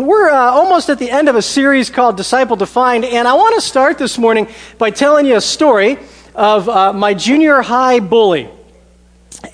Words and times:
We're 0.00 0.30
uh, 0.30 0.50
almost 0.50 0.88
at 0.88 0.98
the 0.98 1.10
end 1.10 1.28
of 1.28 1.36
a 1.36 1.42
series 1.42 1.90
called 1.90 2.16
Disciple 2.16 2.56
Defined, 2.56 3.04
and 3.04 3.28
I 3.28 3.34
want 3.34 3.54
to 3.56 3.60
start 3.60 3.98
this 3.98 4.16
morning 4.16 4.48
by 4.78 4.90
telling 4.90 5.26
you 5.26 5.36
a 5.36 5.42
story 5.42 5.98
of 6.34 6.70
uh, 6.70 6.94
my 6.94 7.12
junior 7.12 7.60
high 7.60 8.00
bully. 8.00 8.48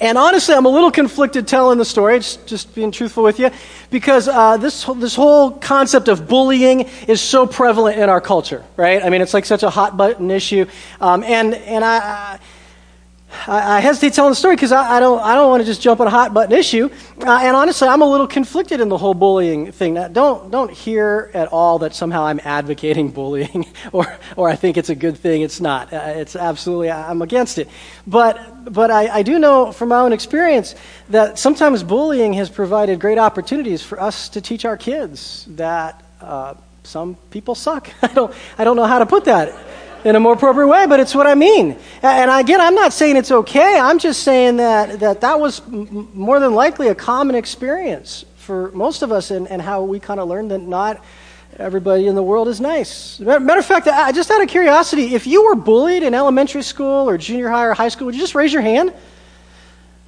And 0.01 0.17
honestly, 0.17 0.55
I'm 0.55 0.65
a 0.65 0.69
little 0.69 0.93
conflicted 0.93 1.49
telling 1.49 1.79
the 1.79 1.85
story, 1.85 2.19
just, 2.19 2.47
just 2.47 2.75
being 2.77 2.93
truthful 2.93 3.25
with 3.25 3.41
you, 3.41 3.51
because 3.91 4.29
uh, 4.29 4.57
this, 4.57 4.85
this 4.85 5.17
whole 5.17 5.51
concept 5.51 6.07
of 6.07 6.29
bullying 6.29 6.83
is 7.09 7.21
so 7.21 7.49
prevalent 7.49 7.99
in 7.99 8.09
our 8.09 8.21
culture, 8.21 8.65
right? 8.77 9.03
I 9.03 9.11
mean, 9.11 9.23
it's 9.23 9.35
like 9.35 9.47
such 9.47 9.65
a 9.65 9.71
hot 9.71 9.97
button 9.97 10.31
issue. 10.31 10.67
Um, 11.01 11.25
and 11.25 11.55
and 11.55 11.85
I, 11.85 11.99
I, 11.99 12.39
I 13.49 13.81
hesitate 13.81 14.15
telling 14.15 14.31
the 14.31 14.37
story 14.37 14.55
because 14.57 14.73
I, 14.73 14.97
I, 14.97 15.01
don't, 15.01 15.21
I 15.21 15.35
don't 15.35 15.51
want 15.51 15.61
to 15.61 15.67
just 15.67 15.81
jump 15.81 16.01
on 16.01 16.07
a 16.07 16.11
hot 16.11 16.33
button 16.33 16.57
issue. 16.57 16.89
Uh, 17.21 17.41
and 17.43 17.57
honestly, 17.57 17.89
I'm 17.89 18.03
a 18.03 18.09
little 18.09 18.27
conflicted 18.27 18.81
in 18.81 18.89
the 18.89 18.99
whole 18.99 19.15
bullying 19.15 19.73
thing. 19.73 19.95
Now, 19.95 20.09
don't, 20.09 20.51
don't 20.51 20.71
hear 20.71 21.31
at 21.35 21.49
all 21.49 21.81
that 21.81 21.95
somehow 21.95 22.25
I'm 22.25 22.41
advocating 22.45 23.11
bullying 23.13 23.67
or, 23.93 24.19
or 24.37 24.49
I 24.49 24.57
think 24.57 24.77
it's 24.77 24.91
a 24.91 24.95
good 24.95 25.19
thing. 25.19 25.43
It's 25.43 25.61
not. 25.61 25.93
Uh, 25.93 26.15
it's 26.17 26.37
absolutely, 26.37 26.91
I'm 26.91 27.23
against 27.23 27.59
it. 27.59 27.69
But, 28.07 28.73
but 28.73 28.91
I, 28.91 29.09
I 29.09 29.23
do 29.23 29.39
know 29.39 29.73
from 29.73 29.89
my 29.89 30.01
own 30.01 30.13
experience 30.13 30.75
that 31.11 31.39
sometimes 31.39 31.83
bullying 31.83 32.33
has 32.35 32.49
provided 32.49 33.01
great 33.01 33.19
opportunities 33.19 33.83
for 33.83 34.01
us 34.01 34.29
to 34.31 34.41
teach 34.41 34.65
our 34.65 34.77
kids 34.77 35.47
that 35.51 36.05
uh, 36.21 36.55
some 36.85 37.17
people 37.31 37.55
suck. 37.55 37.91
I 38.03 38.09
don't, 38.09 38.35
I 38.57 38.65
don't 38.65 38.77
know 38.77 38.87
how 38.87 39.01
to 39.01 39.07
put 39.07 39.25
that 39.25 39.53
in 40.07 40.15
a 40.15 40.21
more 40.21 40.35
appropriate 40.35 40.69
way, 40.69 40.87
but 40.87 41.01
it's 41.01 41.17
what 41.17 41.27
I 41.27 41.35
mean. 41.35 41.77
And 42.01 42.31
again, 42.31 42.61
I'm 42.61 42.77
not 42.77 42.93
saying 42.93 43.17
it's 43.17 43.33
okay. 43.33 43.77
I'm 43.77 43.99
just 43.99 44.23
saying 44.23 44.59
that 44.59 45.01
that, 45.01 45.21
that 45.23 45.41
was 45.41 45.61
m- 45.63 46.09
more 46.15 46.39
than 46.39 46.55
likely 46.55 46.87
a 46.87 46.95
common 46.95 47.35
experience 47.35 48.25
for 48.37 48.71
most 48.71 49.03
of 49.03 49.11
us 49.11 49.33
and, 49.33 49.49
and 49.49 49.61
how 49.61 49.83
we 49.83 49.99
kind 49.99 50.21
of 50.21 50.29
learned 50.29 50.53
that 50.53 50.61
not 50.61 51.05
everybody 51.59 52.07
in 52.07 52.15
the 52.15 52.23
world 52.23 52.47
is 52.47 52.61
nice. 52.61 53.19
Matter 53.19 53.59
of 53.59 53.67
fact, 53.67 53.89
I, 53.89 54.13
just 54.13 54.31
out 54.31 54.41
of 54.41 54.49
curiosity, 54.49 55.17
if 55.17 55.27
you 55.27 55.45
were 55.45 55.57
bullied 55.57 56.05
in 56.05 56.15
elementary 56.15 56.63
school 56.63 57.09
or 57.09 57.19
junior 57.19 57.49
high 57.49 57.65
or 57.65 57.75
high 57.75 57.89
school, 57.89 58.07
would 58.07 58.15
you 58.15 58.21
just 58.21 58.37
raise 58.37 58.53
your 58.53 58.63
hand? 58.63 58.93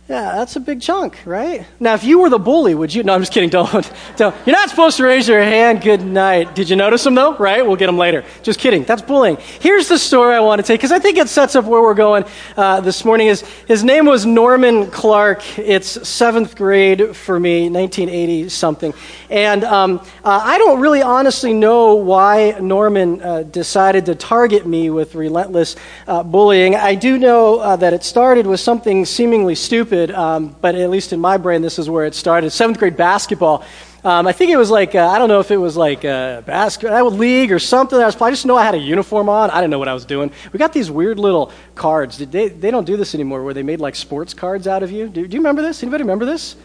Yeah, 0.09 0.37
that's 0.37 0.57
a 0.57 0.61
big 0.61 0.81
chunk, 0.81 1.19
right? 1.27 1.67
Now, 1.79 1.93
if 1.93 2.03
you 2.03 2.19
were 2.19 2.31
the 2.31 2.39
bully, 2.39 2.75
would 2.75 2.95
you? 2.95 3.03
No, 3.03 3.13
I'm 3.13 3.21
just 3.21 3.31
kidding. 3.31 3.51
Don't, 3.59 3.93
don't. 4.17 4.35
You're 4.47 4.57
not 4.57 4.71
supposed 4.71 4.97
to 4.97 5.05
raise 5.05 5.29
your 5.29 5.43
hand. 5.43 5.83
Good 5.83 6.03
night. 6.03 6.55
Did 6.55 6.71
you 6.71 6.77
notice 6.77 7.05
them, 7.05 7.15
though? 7.15 7.37
Right? 7.37 7.67
We'll 7.67 7.77
get 7.77 7.87
them 7.87 7.99
later. 7.99 8.25
Just 8.43 8.59
kidding. 8.59 8.85
That's 8.85 9.03
bullying. 9.03 9.37
Here's 9.61 9.89
the 9.89 9.99
story 9.99 10.35
I 10.35 10.41
want 10.41 10.61
to 10.61 10.67
take, 10.67 10.81
because 10.81 10.93
I 10.93 10.99
think 10.99 11.19
it 11.19 11.29
sets 11.29 11.57
up 11.57 11.67
where 11.67 11.83
we're 11.83 11.93
going 11.93 12.25
uh, 12.57 12.81
this 12.81 13.05
morning. 13.05 13.27
Is 13.27 13.43
His 13.67 13.85
name 13.85 14.07
was 14.07 14.25
Norman 14.25 14.91
Clark. 14.91 15.59
It's 15.59 16.09
seventh 16.09 16.57
grade 16.57 17.15
for 17.15 17.39
me, 17.39 17.69
1980 17.69 18.49
something. 18.49 18.95
And 19.31 19.65
um, 19.65 19.99
uh, 20.25 20.41
I 20.43 20.59
don't 20.59 20.81
really 20.81 21.03
honestly 21.03 21.53
know 21.53 21.95
why 21.97 22.57
Norman 22.61 23.21
uh, 23.21 23.43
decided 23.43 24.07
to 24.07 24.15
target 24.15 24.67
me 24.67 24.91
with 24.91 25.15
relentless 25.15 25.77
uh, 26.07 26.23
bullying. 26.23 26.75
I 26.77 26.95
do 26.95 27.19
know 27.19 27.59
uh, 27.59 27.77
that 27.77 27.93
it 27.93 28.05
started 28.05 28.47
with 28.47 28.61
something 28.61 29.05
seemingly 29.05 29.55
stupid 29.55 30.11
um, 30.19 30.57
but 30.61 30.75
at 30.75 30.91
least 30.91 31.13
in 31.13 31.21
my 31.21 31.37
brain, 31.37 31.63
this 31.63 31.79
is 31.79 31.89
where 31.89 32.05
it 32.05 32.15
started. 32.15 32.51
Seventh 32.51 32.79
grade 32.79 32.97
basketball. 32.97 33.65
Um, 34.05 34.27
I 34.27 34.33
think 34.33 34.51
it 34.51 34.57
was 34.57 34.71
like, 34.71 34.95
uh, 34.95 35.09
I 35.09 35.19
don't 35.19 35.29
know 35.29 35.41
if 35.41 35.51
it 35.51 35.57
was 35.57 35.77
like 35.77 36.05
a 36.05 36.43
basketball 36.47 37.11
league 37.11 37.51
or 37.51 37.59
something. 37.59 37.99
I, 37.99 38.07
was, 38.07 38.21
I 38.21 38.31
just 38.31 38.47
know 38.47 38.57
I 38.57 38.65
had 38.65 38.75
a 38.75 38.79
uniform 38.79 39.29
on. 39.29 39.51
I 39.51 39.57
didn't 39.57 39.71
know 39.71 39.79
what 39.79 39.89
I 39.89 39.95
was 39.95 40.05
doing. 40.05 40.31
We 40.53 40.59
got 40.59 40.73
these 40.73 40.91
weird 40.91 41.19
little 41.19 41.53
cards. 41.75 42.17
Did 42.17 42.31
they, 42.31 42.49
they 42.49 42.71
don't 42.71 42.85
do 42.85 42.97
this 42.97 43.15
anymore 43.15 43.43
where 43.43 43.55
they 43.55 43.65
made 43.65 43.81
like 43.81 43.97
sports 43.97 44.35
cards 44.35 44.67
out 44.67 44.83
of 44.83 44.93
you. 44.93 45.09
Do, 45.09 45.27
do 45.27 45.35
you 45.35 45.41
remember 45.41 45.63
this? 45.63 45.83
Anybody 45.83 46.05
remember 46.05 46.27
this? 46.27 46.57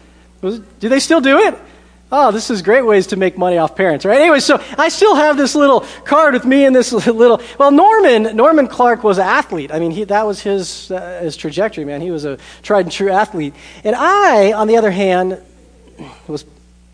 Was, 0.42 0.60
do 0.78 0.88
they 0.88 1.00
still 1.00 1.20
do 1.20 1.38
it? 1.38 1.58
Oh, 2.16 2.30
this 2.30 2.48
is 2.48 2.62
great 2.62 2.86
ways 2.86 3.08
to 3.08 3.16
make 3.16 3.36
money 3.36 3.58
off 3.58 3.74
parents, 3.74 4.04
right? 4.04 4.20
Anyway, 4.20 4.38
so 4.38 4.62
I 4.78 4.88
still 4.88 5.16
have 5.16 5.36
this 5.36 5.56
little 5.56 5.80
card 6.04 6.34
with 6.34 6.44
me 6.44 6.64
and 6.64 6.74
this 6.74 6.92
little. 7.06 7.42
Well, 7.58 7.72
Norman 7.72 8.36
Norman 8.36 8.68
Clark 8.68 9.02
was 9.02 9.18
an 9.18 9.26
athlete. 9.26 9.72
I 9.72 9.80
mean, 9.80 9.90
he, 9.90 10.04
that 10.04 10.24
was 10.24 10.40
his 10.40 10.92
uh, 10.92 11.18
his 11.24 11.36
trajectory, 11.36 11.84
man. 11.84 12.00
He 12.00 12.12
was 12.12 12.24
a 12.24 12.38
tried 12.62 12.86
and 12.86 12.92
true 12.92 13.10
athlete. 13.10 13.52
And 13.82 13.96
I, 13.96 14.52
on 14.52 14.68
the 14.68 14.76
other 14.76 14.92
hand, 14.92 15.42
was 16.28 16.44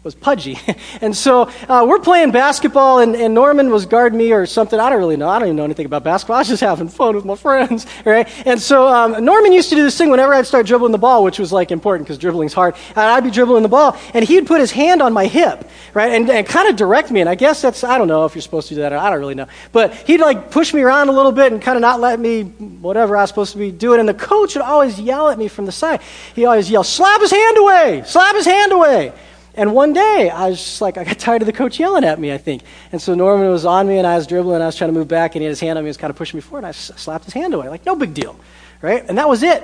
was 0.02 0.14
pudgy. 0.14 0.58
and 1.02 1.14
so 1.14 1.42
uh, 1.68 1.84
we're 1.86 1.98
playing 1.98 2.30
basketball, 2.30 3.00
and, 3.00 3.14
and, 3.14 3.34
Norman 3.34 3.70
was 3.70 3.84
guarding 3.84 4.18
me 4.18 4.32
or 4.32 4.46
something. 4.46 4.80
I 4.80 4.88
don't 4.88 4.98
really 4.98 5.16
know. 5.16 5.28
I 5.28 5.38
don't 5.38 5.48
even 5.48 5.56
know 5.56 5.64
anything 5.64 5.86
about 5.86 6.04
basketball. 6.04 6.36
I 6.36 6.40
was 6.40 6.48
just 6.48 6.62
having 6.62 6.88
fun 6.88 7.14
with 7.14 7.24
my 7.24 7.36
friends, 7.36 7.86
right? 8.06 8.26
And 8.46 8.60
so 8.60 8.88
um, 8.88 9.22
Norman 9.24 9.52
used 9.52 9.68
to 9.70 9.74
do 9.74 9.82
this 9.82 9.96
thing 9.98 10.10
whenever 10.10 10.32
I'd 10.32 10.46
start 10.46 10.66
dribbling 10.66 10.92
the 10.92 10.98
ball, 10.98 11.22
which 11.22 11.38
was 11.38 11.52
like 11.52 11.70
important 11.70 12.06
because 12.06 12.18
dribbling's 12.18 12.54
hard. 12.54 12.76
And 12.90 12.98
I'd 12.98 13.24
be 13.24 13.30
dribbling 13.30 13.62
the 13.62 13.68
ball, 13.68 13.96
and 14.14 14.24
he'd 14.24 14.46
put 14.46 14.60
his 14.60 14.70
hand 14.70 15.02
on 15.02 15.12
my 15.12 15.26
hip, 15.26 15.68
right, 15.92 16.12
and, 16.12 16.30
and 16.30 16.46
kind 16.46 16.68
of 16.68 16.76
direct 16.76 17.10
me. 17.10 17.20
And 17.20 17.28
I 17.28 17.34
guess 17.34 17.60
that's 17.60 17.84
I 17.84 17.98
don't 17.98 18.08
know 18.08 18.24
if 18.24 18.34
you're 18.34 18.42
supposed 18.42 18.68
to 18.68 18.74
do 18.74 18.80
that. 18.80 18.94
I 18.94 19.10
don't 19.10 19.20
really 19.20 19.34
know. 19.34 19.48
But 19.72 19.92
he'd 19.94 20.20
like 20.20 20.50
push 20.50 20.72
me 20.72 20.80
around 20.80 21.10
a 21.10 21.12
little 21.12 21.32
bit 21.32 21.52
and 21.52 21.60
kind 21.60 21.76
of 21.76 21.82
not 21.82 22.00
let 22.00 22.18
me 22.18 22.44
whatever 22.44 23.18
I 23.18 23.22
was 23.22 23.30
supposed 23.30 23.52
to 23.52 23.58
be 23.58 23.70
doing. 23.70 24.00
And 24.00 24.08
the 24.08 24.14
coach 24.14 24.54
would 24.54 24.64
always 24.64 24.98
yell 24.98 25.28
at 25.28 25.38
me 25.38 25.48
from 25.48 25.66
the 25.66 25.72
side. 25.72 26.00
He 26.34 26.46
always 26.46 26.70
yell, 26.70 26.84
"Slap 26.84 27.20
his 27.20 27.30
hand 27.30 27.58
away! 27.58 28.02
Slap 28.06 28.34
his 28.34 28.46
hand 28.46 28.72
away!" 28.72 29.12
And 29.54 29.74
one 29.74 29.92
day, 29.92 30.30
I 30.30 30.48
was 30.48 30.58
just 30.58 30.80
like, 30.80 30.96
I 30.96 31.04
got 31.04 31.18
tired 31.18 31.42
of 31.42 31.46
the 31.46 31.52
coach 31.52 31.78
yelling 31.78 32.04
at 32.04 32.18
me, 32.18 32.32
I 32.32 32.38
think. 32.38 32.62
And 32.92 33.00
so 33.00 33.14
Norman 33.14 33.50
was 33.50 33.64
on 33.64 33.88
me, 33.88 33.98
and 33.98 34.06
I 34.06 34.16
was 34.16 34.26
dribbling, 34.26 34.56
and 34.56 34.62
I 34.62 34.66
was 34.66 34.76
trying 34.76 34.92
to 34.92 34.98
move 34.98 35.08
back, 35.08 35.34
and 35.34 35.42
he 35.42 35.46
had 35.46 35.50
his 35.50 35.60
hand 35.60 35.78
on 35.78 35.84
me, 35.84 35.88
he 35.88 35.90
was 35.90 35.96
kind 35.96 36.10
of 36.10 36.16
pushing 36.16 36.38
me 36.38 36.42
forward, 36.42 36.60
and 36.60 36.68
I 36.68 36.72
slapped 36.72 37.24
his 37.24 37.34
hand 37.34 37.54
away. 37.54 37.68
Like, 37.68 37.84
no 37.84 37.96
big 37.96 38.14
deal, 38.14 38.38
right? 38.80 39.04
And 39.08 39.18
that 39.18 39.28
was 39.28 39.42
it. 39.42 39.62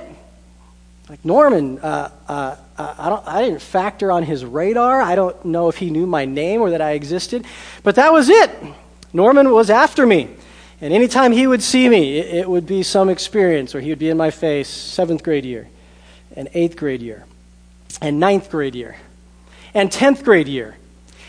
Like, 1.08 1.24
Norman, 1.24 1.78
uh, 1.78 2.10
uh, 2.28 2.56
uh, 2.76 2.94
I, 2.98 3.08
don't, 3.08 3.28
I 3.28 3.42
didn't 3.42 3.62
factor 3.62 4.10
on 4.10 4.24
his 4.24 4.44
radar. 4.44 5.00
I 5.00 5.14
don't 5.14 5.44
know 5.44 5.68
if 5.68 5.76
he 5.76 5.90
knew 5.90 6.04
my 6.04 6.24
name 6.24 6.60
or 6.60 6.70
that 6.70 6.80
I 6.80 6.92
existed. 6.92 7.44
But 7.84 7.94
that 7.94 8.12
was 8.12 8.28
it. 8.28 8.50
Norman 9.12 9.52
was 9.52 9.70
after 9.70 10.04
me. 10.04 10.30
And 10.80 10.92
anytime 10.92 11.30
he 11.30 11.46
would 11.46 11.62
see 11.62 11.88
me, 11.88 12.18
it, 12.18 12.34
it 12.38 12.50
would 12.50 12.66
be 12.66 12.82
some 12.82 13.08
experience 13.08 13.72
where 13.72 13.80
he 13.80 13.90
would 13.90 14.00
be 14.00 14.10
in 14.10 14.16
my 14.16 14.32
face, 14.32 14.68
seventh 14.68 15.22
grade 15.22 15.44
year, 15.44 15.68
and 16.34 16.48
eighth 16.54 16.76
grade 16.76 17.00
year, 17.00 17.24
and 18.02 18.18
ninth 18.18 18.50
grade 18.50 18.74
year 18.74 18.96
and 19.76 19.90
10th 19.90 20.24
grade 20.24 20.48
year. 20.48 20.74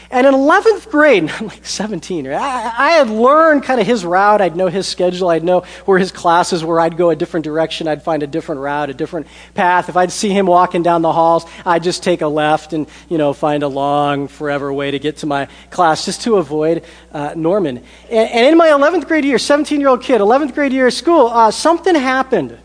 And 0.10 0.26
in 0.26 0.34
11th 0.34 0.90
grade, 0.90 1.30
I'm 1.38 1.48
like 1.48 1.66
17, 1.66 2.30
right? 2.30 2.40
I, 2.40 2.88
I, 2.88 2.92
had 2.92 3.10
learned 3.10 3.64
kind 3.64 3.82
of 3.82 3.86
his 3.86 4.06
route. 4.06 4.40
I'd 4.40 4.56
know 4.56 4.68
his 4.68 4.88
schedule. 4.88 5.28
I'd 5.28 5.44
know 5.44 5.66
where 5.84 6.00
his 6.00 6.14
classes 6.14 6.64
were. 6.64 6.80
I'd 6.80 6.96
go 6.96 7.10
a 7.10 7.16
different 7.16 7.44
direction. 7.44 7.90
I'd 7.90 8.04
find 8.04 8.24
a 8.24 8.28
different 8.28 8.62
route, 8.62 8.90
a 8.90 8.94
different 8.94 9.28
path. 9.54 9.90
If 9.90 9.98
I'd 9.98 10.14
see 10.14 10.30
him 10.30 10.46
walking 10.46 10.82
down 10.82 11.02
the 11.02 11.12
halls, 11.12 11.46
I'd 11.66 11.84
just 11.84 12.04
take 12.04 12.22
a 12.22 12.28
left 12.28 12.72
and, 12.72 12.88
you 13.10 13.18
know, 13.18 13.34
find 13.34 13.64
a 13.64 13.68
long, 13.68 14.30
forever 14.30 14.72
way 14.72 14.92
to 14.92 15.00
get 15.00 15.18
to 15.18 15.26
my 15.26 15.50
class 15.70 16.06
just 16.06 16.22
to 16.22 16.38
avoid 16.38 16.86
uh, 17.12 17.34
Norman. 17.36 17.84
And, 18.10 18.30
and, 18.30 18.48
in 18.48 18.58
my 18.58 18.70
11th 18.70 19.10
grade 19.10 19.26
year, 19.26 19.40
17 19.40 19.82
year 19.82 19.90
old 19.90 20.04
kid, 20.04 20.22
11th 20.22 20.54
grade 20.54 20.72
year 20.72 20.88
of 20.88 20.94
school, 20.94 21.28
uh, 21.28 21.52
something 21.52 21.96
happened. 21.96 22.58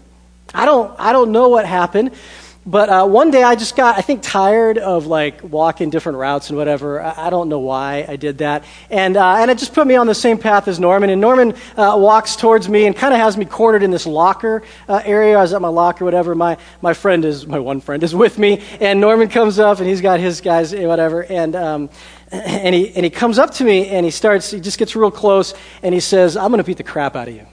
I 0.55 0.65
don't, 0.65 0.95
I 1.01 1.13
don't 1.13 1.33
know 1.33 1.49
what 1.49 1.67
happened, 1.67 2.13
but 2.65 2.89
uh, 2.89 3.07
one 3.07 3.33
day 3.33 3.43
I 3.43 3.57
just 3.57 3.75
got, 3.75 3.99
I 3.99 4.03
think, 4.03 4.23
tired 4.23 4.79
of 4.79 5.07
like 5.07 5.43
walking 5.43 5.91
different 5.91 6.19
routes 6.19 6.49
and 6.49 6.57
whatever. 6.57 7.03
I, 7.03 7.27
I 7.27 7.31
don't 7.31 7.49
know 7.49 7.59
why 7.59 8.07
I 8.09 8.15
did 8.15 8.39
that. 8.39 8.63
And, 8.89 9.17
uh, 9.17 9.37
and 9.39 9.51
it 9.51 9.59
just 9.59 9.75
put 9.75 9.85
me 9.85 9.97
on 9.97 10.07
the 10.07 10.15
same 10.15 10.39
path 10.39 10.69
as 10.69 10.79
Norman. 10.79 11.11
And 11.11 11.21
Norman 11.21 11.55
uh, 11.77 11.97
walks 11.99 12.37
towards 12.37 12.69
me 12.69 12.87
and 12.87 12.95
kind 12.95 13.13
of 13.13 13.19
has 13.19 13.37
me 13.37 13.47
cornered 13.47 13.83
in 13.83 13.91
this 13.91 14.07
locker 14.07 14.63
uh, 14.89 15.03
area. 15.05 15.37
I 15.37 15.43
was 15.43 15.53
at 15.53 15.61
my 15.61 15.69
locker, 15.69 16.05
whatever. 16.05 16.37
My, 16.37 16.57
my 16.81 16.95
friend 16.95 17.25
is, 17.25 17.49
my 17.49 17.59
one 17.59 17.81
friend 17.81 18.01
is 18.05 18.15
with 18.15 18.39
me. 18.39 18.63
And 18.81 19.01
Norman 19.01 19.29
comes 19.29 19.59
up 19.59 19.81
and 19.81 19.89
he's 19.89 20.01
got 20.01 20.21
his 20.21 20.41
guys, 20.41 20.73
eh, 20.73 20.87
whatever. 20.87 21.25
And, 21.25 21.57
um, 21.57 21.91
and, 22.31 22.77
he, 22.77 22.95
and 22.95 23.05
he 23.05 23.11
comes 23.11 23.41
up 23.41 23.51
to 23.55 23.65
me 23.65 23.89
and 23.89 24.05
he 24.05 24.13
starts, 24.13 24.53
he 24.53 24.61
just 24.61 24.79
gets 24.79 24.95
real 24.95 25.11
close 25.11 25.53
and 25.83 25.93
he 25.93 26.01
says, 26.01 26.37
I'm 26.37 26.53
going 26.53 26.59
to 26.59 26.65
beat 26.65 26.77
the 26.77 26.85
crap 26.85 27.17
out 27.17 27.27
of 27.27 27.35
you. 27.35 27.47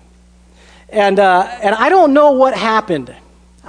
And, 0.90 1.20
uh, 1.20 1.50
and 1.64 1.74
I 1.74 1.90
don't 1.90 2.14
know 2.14 2.34
what 2.34 2.56
happened. 2.56 3.16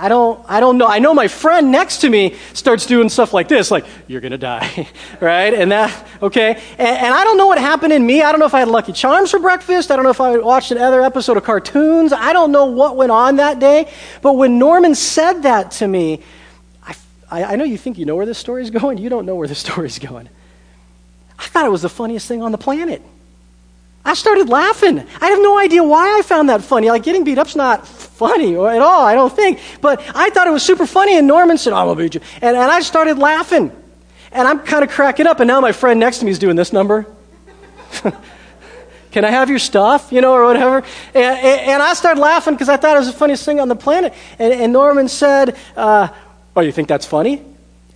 I 0.00 0.08
don't, 0.08 0.42
I 0.48 0.60
don't 0.60 0.78
know. 0.78 0.86
I 0.86 0.98
know 0.98 1.12
my 1.12 1.28
friend 1.28 1.70
next 1.70 1.98
to 1.98 2.08
me 2.08 2.34
starts 2.54 2.86
doing 2.86 3.10
stuff 3.10 3.34
like 3.34 3.48
this, 3.48 3.70
like, 3.70 3.84
you're 4.06 4.22
going 4.22 4.32
to 4.32 4.38
die, 4.38 4.88
right? 5.20 5.52
And 5.52 5.72
that, 5.72 6.06
okay? 6.22 6.58
And, 6.78 6.96
and, 6.96 7.14
I 7.14 7.22
don't 7.22 7.36
know 7.36 7.46
what 7.46 7.58
happened 7.58 7.92
in 7.92 8.06
me. 8.06 8.22
I 8.22 8.32
don't 8.32 8.40
know 8.40 8.46
if 8.46 8.54
I 8.54 8.60
had 8.60 8.68
Lucky 8.68 8.94
Charms 8.94 9.30
for 9.30 9.38
breakfast. 9.38 9.90
I 9.90 9.96
don't 9.96 10.04
know 10.04 10.10
if 10.10 10.20
I 10.22 10.38
watched 10.38 10.70
another 10.70 11.02
episode 11.02 11.36
of 11.36 11.44
cartoons. 11.44 12.14
I 12.14 12.32
don't 12.32 12.50
know 12.50 12.64
what 12.64 12.96
went 12.96 13.12
on 13.12 13.36
that 13.36 13.58
day. 13.58 13.92
But 14.22 14.36
when 14.38 14.58
Norman 14.58 14.94
said 14.94 15.42
that 15.42 15.72
to 15.72 15.86
me, 15.86 16.22
I, 16.82 16.96
I, 17.30 17.44
I 17.44 17.56
know 17.56 17.64
you 17.64 17.76
think 17.76 17.98
you 17.98 18.06
know 18.06 18.16
where 18.16 18.26
this 18.26 18.38
story's 18.38 18.70
going. 18.80 18.96
You 18.96 19.10
don't 19.10 19.26
know 19.26 19.34
where 19.34 19.48
the 19.48 19.54
story's 19.54 19.98
going. 19.98 20.30
I 21.38 21.44
thought 21.44 21.66
it 21.66 21.70
was 21.70 21.82
the 21.82 21.90
funniest 21.90 22.26
thing 22.26 22.40
on 22.40 22.52
the 22.52 22.58
planet. 22.58 23.02
I 24.02 24.14
started 24.14 24.48
laughing. 24.48 24.98
I 25.20 25.26
have 25.26 25.42
no 25.42 25.58
idea 25.58 25.84
why 25.84 26.18
I 26.18 26.22
found 26.22 26.48
that 26.48 26.62
funny. 26.62 26.88
Like, 26.88 27.02
getting 27.02 27.22
beat 27.22 27.36
up's 27.36 27.54
not 27.54 27.86
funny 28.20 28.54
or 28.54 28.70
at 28.70 28.82
all, 28.82 29.02
I 29.02 29.14
don't 29.14 29.34
think. 29.34 29.58
But 29.80 30.02
I 30.14 30.28
thought 30.28 30.46
it 30.46 30.50
was 30.50 30.62
super 30.62 30.86
funny, 30.86 31.16
and 31.16 31.26
Norman 31.26 31.56
said, 31.56 31.72
I'm 31.72 31.88
to 31.88 31.94
beat 31.94 32.14
you. 32.14 32.20
And, 32.42 32.54
and 32.54 32.70
I 32.70 32.80
started 32.80 33.18
laughing. 33.18 33.72
And 34.30 34.46
I'm 34.46 34.60
kind 34.60 34.84
of 34.84 34.90
cracking 34.90 35.26
up, 35.26 35.40
and 35.40 35.48
now 35.48 35.60
my 35.60 35.72
friend 35.72 35.98
next 35.98 36.18
to 36.18 36.26
me 36.26 36.30
is 36.30 36.38
doing 36.38 36.54
this 36.54 36.72
number. 36.72 37.06
Can 39.10 39.24
I 39.24 39.30
have 39.30 39.48
your 39.48 39.58
stuff? 39.58 40.12
You 40.12 40.20
know, 40.20 40.34
or 40.34 40.44
whatever. 40.44 40.84
And, 41.14 41.38
and 41.72 41.82
I 41.82 41.94
started 41.94 42.20
laughing 42.20 42.54
because 42.54 42.68
I 42.68 42.76
thought 42.76 42.94
it 42.94 43.00
was 43.00 43.08
the 43.08 43.18
funniest 43.18 43.44
thing 43.44 43.58
on 43.58 43.68
the 43.68 43.74
planet. 43.74 44.14
And, 44.38 44.52
and 44.52 44.72
Norman 44.72 45.08
said, 45.08 45.56
uh, 45.76 46.08
Oh, 46.54 46.60
you 46.60 46.72
think 46.72 46.88
that's 46.88 47.06
funny? 47.06 47.42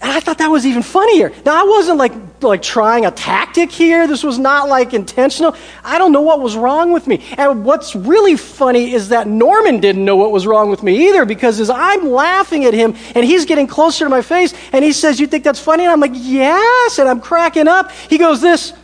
And 0.05 0.13
I 0.13 0.21
thought 0.21 0.37
that 0.37 0.51
was 0.51 0.67
even 0.67 0.83
funnier. 0.83 1.33
Now, 1.47 1.59
I 1.59 1.67
wasn't 1.67 1.97
like, 1.97 2.13
like 2.43 2.61
trying 2.61 3.07
a 3.07 3.11
tactic 3.11 3.73
here. 3.73 4.07
This 4.07 4.23
was 4.23 4.39
not 4.39 4.69
like 4.69 4.93
intentional. 4.93 5.57
I 5.83 5.97
don't 5.97 6.13
know 6.13 6.21
what 6.21 6.43
was 6.43 6.57
wrong 6.57 6.93
with 6.93 7.07
me. 7.07 7.25
And 7.39 7.65
what's 7.65 7.97
really 7.97 8.37
funny 8.37 8.93
is 8.93 9.09
that 9.09 9.27
Norman 9.27 9.81
didn't 9.81 10.05
know 10.05 10.17
what 10.17 10.31
was 10.31 10.47
wrong 10.47 10.69
with 10.69 10.83
me 10.83 11.09
either 11.09 11.25
because 11.25 11.59
as 11.59 11.71
I'm 11.71 12.11
laughing 12.11 12.67
at 12.67 12.75
him 12.75 12.95
and 13.15 13.25
he's 13.25 13.47
getting 13.47 13.67
closer 13.67 14.05
to 14.05 14.11
my 14.11 14.21
face 14.21 14.53
and 14.73 14.85
he 14.85 14.93
says, 14.93 15.19
You 15.19 15.27
think 15.27 15.43
that's 15.43 15.59
funny? 15.59 15.85
And 15.85 15.93
I'm 15.93 16.01
like, 16.01 16.13
Yes. 16.13 16.99
And 16.99 17.09
I'm 17.09 17.23
cracking 17.23 17.67
up. 17.67 17.91
He 17.91 18.19
goes, 18.19 18.43
This. 18.43 18.75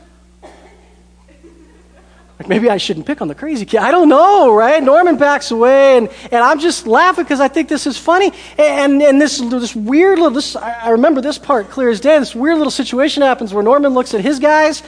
Like 2.40 2.48
maybe 2.48 2.70
I 2.70 2.78
shouldn't 2.78 3.04
pick 3.04 3.20
on 3.20 3.28
the 3.28 3.34
crazy 3.34 3.66
kid. 3.66 3.80
I 3.80 3.90
don't 3.90 4.08
know, 4.08 4.54
right? 4.54 4.82
Norman 4.82 5.18
backs 5.18 5.50
away, 5.50 5.98
and, 5.98 6.08
and 6.32 6.42
I'm 6.42 6.58
just 6.58 6.86
laughing 6.86 7.24
because 7.24 7.38
I 7.38 7.48
think 7.48 7.68
this 7.68 7.86
is 7.86 7.98
funny. 7.98 8.32
And, 8.56 9.02
and 9.02 9.20
this, 9.20 9.40
this 9.40 9.76
weird 9.76 10.18
little, 10.18 10.30
this, 10.30 10.56
I 10.56 10.88
remember 10.88 11.20
this 11.20 11.36
part 11.36 11.68
clear 11.68 11.90
as 11.90 12.00
day. 12.00 12.18
This 12.18 12.34
weird 12.34 12.56
little 12.56 12.70
situation 12.70 13.22
happens 13.22 13.52
where 13.52 13.62
Norman 13.62 13.92
looks 13.92 14.14
at 14.14 14.22
his 14.22 14.38
guys 14.38 14.82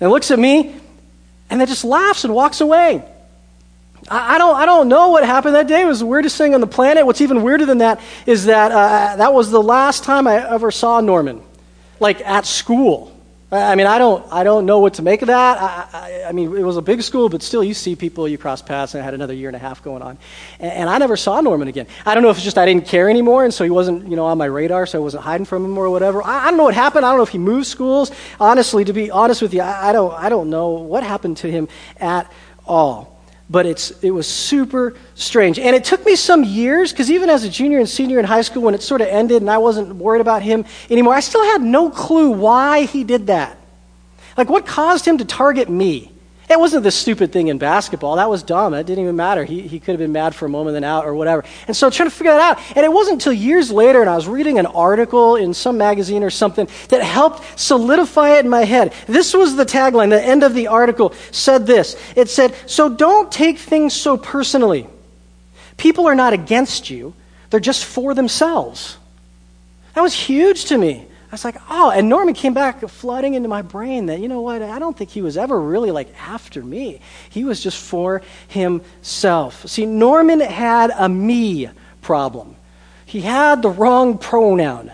and 0.00 0.10
looks 0.10 0.30
at 0.30 0.38
me, 0.38 0.74
and 1.50 1.60
then 1.60 1.68
just 1.68 1.84
laughs 1.84 2.24
and 2.24 2.34
walks 2.34 2.62
away. 2.62 3.04
I, 4.08 4.36
I 4.36 4.38
don't, 4.38 4.56
I 4.56 4.64
don't 4.64 4.88
know 4.88 5.10
what 5.10 5.26
happened 5.26 5.56
that 5.56 5.68
day. 5.68 5.82
It 5.82 5.86
was 5.86 5.98
the 6.00 6.06
weirdest 6.06 6.38
thing 6.38 6.54
on 6.54 6.62
the 6.62 6.66
planet. 6.66 7.04
What's 7.04 7.20
even 7.20 7.42
weirder 7.42 7.66
than 7.66 7.78
that 7.78 8.00
is 8.24 8.46
that 8.46 8.72
uh, 8.72 9.16
that 9.16 9.34
was 9.34 9.50
the 9.50 9.62
last 9.62 10.04
time 10.04 10.26
I 10.26 10.36
ever 10.48 10.70
saw 10.70 11.02
Norman, 11.02 11.42
like 12.00 12.22
at 12.22 12.46
school. 12.46 13.13
I 13.54 13.74
mean, 13.74 13.86
I 13.86 13.98
don't, 13.98 14.24
I 14.32 14.42
don't 14.42 14.66
know 14.66 14.80
what 14.80 14.94
to 14.94 15.02
make 15.02 15.22
of 15.22 15.28
that. 15.28 15.58
I, 15.58 15.88
I, 15.92 16.24
I, 16.28 16.32
mean, 16.32 16.56
it 16.56 16.62
was 16.62 16.76
a 16.76 16.82
big 16.82 17.02
school, 17.02 17.28
but 17.28 17.42
still, 17.42 17.62
you 17.62 17.74
see 17.74 17.94
people, 17.94 18.26
you 18.26 18.36
cross 18.36 18.62
paths, 18.62 18.94
and 18.94 19.02
I 19.02 19.04
had 19.04 19.14
another 19.14 19.34
year 19.34 19.48
and 19.48 19.56
a 19.56 19.58
half 19.58 19.82
going 19.82 20.02
on. 20.02 20.18
And, 20.58 20.72
and, 20.72 20.90
I 20.90 20.98
never 20.98 21.16
saw 21.16 21.40
Norman 21.40 21.68
again. 21.68 21.86
I 22.04 22.14
don't 22.14 22.22
know 22.22 22.30
if 22.30 22.36
it's 22.36 22.44
just 22.44 22.58
I 22.58 22.66
didn't 22.66 22.86
care 22.86 23.08
anymore, 23.08 23.44
and 23.44 23.54
so 23.54 23.62
he 23.64 23.70
wasn't, 23.70 24.08
you 24.08 24.16
know, 24.16 24.26
on 24.26 24.38
my 24.38 24.46
radar, 24.46 24.86
so 24.86 24.98
I 24.98 25.02
wasn't 25.02 25.22
hiding 25.22 25.44
from 25.44 25.64
him 25.64 25.78
or 25.78 25.88
whatever. 25.90 26.22
I, 26.22 26.46
I 26.46 26.48
don't 26.50 26.56
know 26.56 26.64
what 26.64 26.74
happened. 26.74 27.06
I 27.06 27.10
don't 27.10 27.18
know 27.18 27.24
if 27.24 27.30
he 27.30 27.38
moved 27.38 27.66
schools. 27.66 28.10
Honestly, 28.40 28.84
to 28.84 28.92
be 28.92 29.10
honest 29.10 29.40
with 29.40 29.54
you, 29.54 29.60
I, 29.60 29.90
I 29.90 29.92
don't, 29.92 30.12
I 30.14 30.28
don't 30.28 30.50
know 30.50 30.70
what 30.70 31.02
happened 31.02 31.36
to 31.38 31.50
him 31.50 31.68
at 32.00 32.30
all 32.66 33.13
but 33.50 33.66
it's, 33.66 33.90
it 34.02 34.10
was 34.10 34.26
super 34.26 34.94
strange. 35.14 35.58
And 35.58 35.76
it 35.76 35.84
took 35.84 36.04
me 36.06 36.16
some 36.16 36.44
years, 36.44 36.92
because 36.92 37.10
even 37.10 37.28
as 37.28 37.44
a 37.44 37.48
junior 37.48 37.78
and 37.78 37.88
senior 37.88 38.18
in 38.18 38.24
high 38.24 38.42
school, 38.42 38.62
when 38.62 38.74
it 38.74 38.82
sort 38.82 39.00
of 39.00 39.08
ended 39.08 39.42
and 39.42 39.50
I 39.50 39.58
wasn't 39.58 39.96
worried 39.96 40.20
about 40.20 40.42
him 40.42 40.64
anymore, 40.88 41.14
I 41.14 41.20
still 41.20 41.44
had 41.44 41.62
no 41.62 41.90
clue 41.90 42.30
why 42.30 42.84
he 42.84 43.04
did 43.04 43.26
that. 43.26 43.58
Like, 44.36 44.48
what 44.48 44.66
caused 44.66 45.06
him 45.06 45.18
to 45.18 45.24
target 45.24 45.68
me? 45.68 46.10
It 46.48 46.60
wasn't 46.60 46.82
this 46.82 46.94
stupid 46.94 47.32
thing 47.32 47.48
in 47.48 47.56
basketball. 47.56 48.16
That 48.16 48.28
was 48.28 48.42
dumb. 48.42 48.74
It 48.74 48.84
didn't 48.84 49.02
even 49.02 49.16
matter. 49.16 49.44
He, 49.44 49.62
he 49.62 49.80
could 49.80 49.92
have 49.92 49.98
been 49.98 50.12
mad 50.12 50.34
for 50.34 50.44
a 50.44 50.48
moment 50.48 50.76
and 50.76 50.84
out 50.84 51.06
or 51.06 51.14
whatever. 51.14 51.42
And 51.66 51.74
so 51.74 51.88
trying 51.88 52.10
to 52.10 52.14
figure 52.14 52.32
that 52.32 52.58
out. 52.58 52.76
And 52.76 52.84
it 52.84 52.92
wasn't 52.92 53.14
until 53.14 53.32
years 53.32 53.70
later, 53.70 54.02
and 54.02 54.10
I 54.10 54.14
was 54.14 54.28
reading 54.28 54.58
an 54.58 54.66
article 54.66 55.36
in 55.36 55.54
some 55.54 55.78
magazine 55.78 56.22
or 56.22 56.28
something 56.28 56.68
that 56.90 57.02
helped 57.02 57.58
solidify 57.58 58.36
it 58.36 58.44
in 58.44 58.50
my 58.50 58.64
head. 58.64 58.92
This 59.06 59.32
was 59.32 59.56
the 59.56 59.64
tagline. 59.64 60.10
The 60.10 60.22
end 60.22 60.42
of 60.42 60.54
the 60.54 60.66
article 60.66 61.14
said 61.30 61.66
this 61.66 61.96
It 62.14 62.28
said, 62.28 62.54
So 62.66 62.90
don't 62.90 63.32
take 63.32 63.58
things 63.58 63.94
so 63.94 64.18
personally. 64.18 64.86
People 65.78 66.06
are 66.06 66.14
not 66.14 66.34
against 66.34 66.90
you, 66.90 67.14
they're 67.48 67.58
just 67.58 67.84
for 67.84 68.14
themselves. 68.14 68.98
That 69.94 70.02
was 70.02 70.12
huge 70.12 70.66
to 70.66 70.78
me. 70.78 71.06
I 71.34 71.36
was 71.36 71.44
like, 71.44 71.56
oh, 71.68 71.90
and 71.90 72.08
Norman 72.08 72.32
came 72.32 72.54
back 72.54 72.88
flooding 72.88 73.34
into 73.34 73.48
my 73.48 73.60
brain 73.60 74.06
that, 74.06 74.20
you 74.20 74.28
know 74.28 74.40
what, 74.40 74.62
I 74.62 74.78
don't 74.78 74.96
think 74.96 75.10
he 75.10 75.20
was 75.20 75.36
ever 75.36 75.60
really 75.60 75.90
like 75.90 76.14
after 76.16 76.62
me. 76.62 77.00
He 77.28 77.42
was 77.42 77.60
just 77.60 77.76
for 77.76 78.22
himself. 78.46 79.66
See, 79.68 79.84
Norman 79.84 80.38
had 80.38 80.92
a 80.96 81.08
me 81.08 81.70
problem. 82.02 82.54
He 83.04 83.22
had 83.22 83.62
the 83.62 83.68
wrong 83.68 84.16
pronoun 84.16 84.92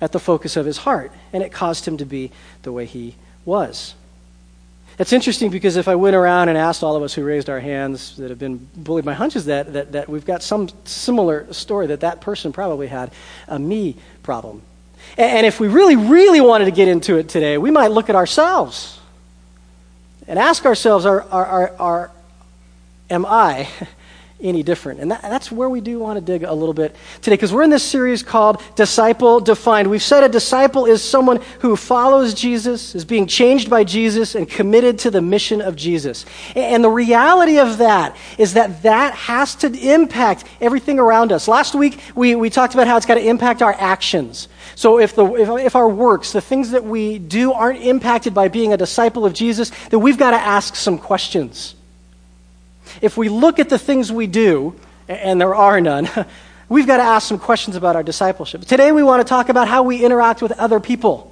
at 0.00 0.12
the 0.12 0.20
focus 0.20 0.56
of 0.56 0.66
his 0.66 0.76
heart, 0.76 1.10
and 1.32 1.42
it 1.42 1.50
caused 1.50 1.84
him 1.84 1.96
to 1.96 2.04
be 2.04 2.30
the 2.62 2.70
way 2.70 2.86
he 2.86 3.16
was. 3.44 3.96
It's 5.00 5.12
interesting 5.12 5.50
because 5.50 5.74
if 5.74 5.88
I 5.88 5.96
went 5.96 6.14
around 6.14 6.48
and 6.48 6.56
asked 6.56 6.84
all 6.84 6.94
of 6.94 7.02
us 7.02 7.12
who 7.12 7.24
raised 7.24 7.50
our 7.50 7.58
hands 7.58 8.16
that 8.18 8.30
have 8.30 8.38
been 8.38 8.68
bullied, 8.76 9.04
my 9.04 9.14
hunch 9.14 9.34
is 9.34 9.46
that, 9.46 9.72
that, 9.72 9.90
that 9.90 10.08
we've 10.08 10.24
got 10.24 10.44
some 10.44 10.68
similar 10.84 11.52
story 11.52 11.88
that 11.88 12.00
that 12.00 12.20
person 12.20 12.52
probably 12.52 12.86
had 12.86 13.10
a 13.48 13.58
me 13.58 13.96
problem. 14.22 14.62
And 15.16 15.46
if 15.46 15.60
we 15.60 15.68
really, 15.68 15.96
really 15.96 16.40
wanted 16.40 16.66
to 16.66 16.70
get 16.70 16.88
into 16.88 17.16
it 17.16 17.28
today, 17.28 17.58
we 17.58 17.70
might 17.70 17.90
look 17.90 18.08
at 18.08 18.16
ourselves 18.16 18.98
and 20.26 20.38
ask 20.38 20.64
ourselves, 20.64 21.04
are, 21.04 21.22
are, 21.30 21.46
are, 21.46 21.74
are 21.78 22.10
am 23.10 23.26
I 23.26 23.68
any 24.42 24.62
different? 24.62 25.00
And 25.00 25.10
that, 25.10 25.22
that's 25.22 25.50
where 25.50 25.68
we 25.68 25.80
do 25.80 25.98
want 25.98 26.18
to 26.18 26.24
dig 26.24 26.42
a 26.42 26.52
little 26.52 26.74
bit 26.74 26.94
today, 27.20 27.34
because 27.34 27.52
we're 27.52 27.62
in 27.62 27.70
this 27.70 27.82
series 27.82 28.22
called 28.22 28.62
Disciple 28.76 29.40
Defined. 29.40 29.88
We've 29.88 30.02
said 30.02 30.24
a 30.24 30.28
disciple 30.28 30.86
is 30.86 31.02
someone 31.02 31.40
who 31.60 31.76
follows 31.76 32.34
Jesus, 32.34 32.94
is 32.94 33.04
being 33.04 33.26
changed 33.26 33.70
by 33.70 33.84
Jesus, 33.84 34.34
and 34.34 34.48
committed 34.48 34.98
to 35.00 35.10
the 35.10 35.22
mission 35.22 35.60
of 35.60 35.76
Jesus. 35.76 36.26
And 36.54 36.82
the 36.82 36.90
reality 36.90 37.58
of 37.58 37.78
that 37.78 38.16
is 38.38 38.54
that 38.54 38.82
that 38.82 39.14
has 39.14 39.54
to 39.56 39.72
impact 39.72 40.44
everything 40.60 40.98
around 40.98 41.32
us. 41.32 41.48
Last 41.48 41.74
week, 41.74 42.00
we, 42.14 42.34
we 42.34 42.50
talked 42.50 42.74
about 42.74 42.86
how 42.86 42.96
it's 42.96 43.06
got 43.06 43.14
to 43.14 43.26
impact 43.26 43.62
our 43.62 43.74
actions. 43.78 44.48
So 44.74 44.98
if, 44.98 45.14
the, 45.14 45.26
if, 45.34 45.48
if 45.66 45.76
our 45.76 45.88
works, 45.88 46.32
the 46.32 46.40
things 46.40 46.70
that 46.70 46.84
we 46.84 47.18
do, 47.18 47.52
aren't 47.52 47.82
impacted 47.82 48.34
by 48.34 48.48
being 48.48 48.72
a 48.72 48.76
disciple 48.76 49.26
of 49.26 49.34
Jesus, 49.34 49.70
then 49.90 50.00
we've 50.00 50.18
got 50.18 50.30
to 50.30 50.36
ask 50.38 50.74
some 50.74 50.98
questions. 50.98 51.74
If 53.00 53.16
we 53.16 53.28
look 53.28 53.58
at 53.58 53.68
the 53.68 53.78
things 53.78 54.12
we 54.12 54.26
do, 54.26 54.74
and 55.08 55.40
there 55.40 55.54
are 55.54 55.80
none, 55.80 56.08
we've 56.68 56.86
got 56.86 56.98
to 56.98 57.02
ask 57.02 57.28
some 57.28 57.38
questions 57.38 57.76
about 57.76 57.96
our 57.96 58.02
discipleship. 58.02 58.62
Today 58.62 58.92
we 58.92 59.02
want 59.02 59.20
to 59.20 59.28
talk 59.28 59.48
about 59.48 59.68
how 59.68 59.82
we 59.82 60.04
interact 60.04 60.42
with 60.42 60.52
other 60.52 60.80
people. 60.80 61.28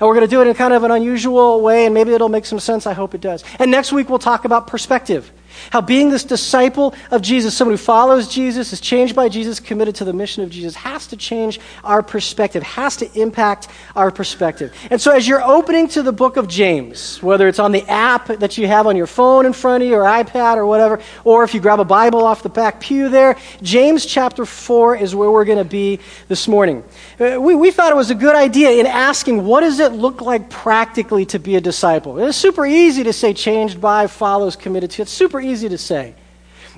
And 0.00 0.08
we're 0.08 0.14
going 0.14 0.26
to 0.26 0.30
do 0.30 0.40
it 0.40 0.48
in 0.48 0.54
kind 0.54 0.74
of 0.74 0.82
an 0.82 0.90
unusual 0.90 1.60
way, 1.60 1.86
and 1.86 1.94
maybe 1.94 2.12
it'll 2.12 2.28
make 2.28 2.46
some 2.46 2.58
sense. 2.58 2.86
I 2.86 2.94
hope 2.94 3.14
it 3.14 3.20
does. 3.20 3.44
And 3.58 3.70
next 3.70 3.92
week 3.92 4.08
we'll 4.08 4.18
talk 4.18 4.44
about 4.44 4.66
perspective. 4.66 5.30
How 5.70 5.80
being 5.80 6.10
this 6.10 6.24
disciple 6.24 6.94
of 7.10 7.22
Jesus, 7.22 7.56
someone 7.56 7.74
who 7.74 7.82
follows 7.82 8.28
Jesus, 8.28 8.72
is 8.72 8.80
changed 8.80 9.14
by 9.14 9.28
Jesus, 9.28 9.60
committed 9.60 9.94
to 9.96 10.04
the 10.04 10.12
mission 10.12 10.42
of 10.42 10.50
Jesus, 10.50 10.74
has 10.74 11.06
to 11.08 11.16
change 11.16 11.60
our 11.82 12.02
perspective, 12.02 12.62
has 12.62 12.96
to 12.98 13.20
impact 13.20 13.68
our 13.96 14.10
perspective. 14.10 14.74
And 14.90 15.00
so, 15.00 15.12
as 15.12 15.26
you're 15.26 15.42
opening 15.42 15.88
to 15.88 16.02
the 16.02 16.12
book 16.12 16.36
of 16.36 16.48
James, 16.48 17.22
whether 17.22 17.48
it's 17.48 17.58
on 17.58 17.72
the 17.72 17.88
app 17.88 18.26
that 18.26 18.58
you 18.58 18.66
have 18.66 18.86
on 18.86 18.96
your 18.96 19.06
phone 19.06 19.46
in 19.46 19.52
front 19.52 19.82
of 19.82 19.88
you, 19.88 19.94
or 19.94 20.04
iPad, 20.04 20.56
or 20.56 20.66
whatever, 20.66 21.00
or 21.24 21.44
if 21.44 21.54
you 21.54 21.60
grab 21.60 21.80
a 21.80 21.84
Bible 21.84 22.24
off 22.24 22.42
the 22.42 22.48
back 22.48 22.80
pew 22.80 23.08
there, 23.08 23.36
James 23.62 24.06
chapter 24.06 24.46
4 24.46 24.96
is 24.96 25.14
where 25.14 25.30
we're 25.30 25.44
going 25.44 25.58
to 25.58 25.64
be 25.64 26.00
this 26.28 26.48
morning. 26.48 26.84
Uh, 27.18 27.38
we, 27.40 27.54
we 27.54 27.70
thought 27.70 27.92
it 27.92 27.96
was 27.96 28.10
a 28.10 28.14
good 28.14 28.36
idea 28.36 28.70
in 28.72 28.86
asking, 28.86 29.44
what 29.44 29.60
does 29.60 29.78
it 29.78 29.92
look 29.92 30.20
like 30.20 30.50
practically 30.50 31.26
to 31.26 31.38
be 31.38 31.56
a 31.56 31.60
disciple? 31.60 32.18
It's 32.18 32.36
super 32.36 32.66
easy 32.66 33.04
to 33.04 33.12
say 33.12 33.32
changed 33.32 33.80
by, 33.80 34.06
follows, 34.06 34.56
committed 34.56 34.90
to. 34.92 35.02
It's 35.02 35.10
super 35.10 35.40
easy 35.44 35.68
to 35.68 35.78
say. 35.78 36.14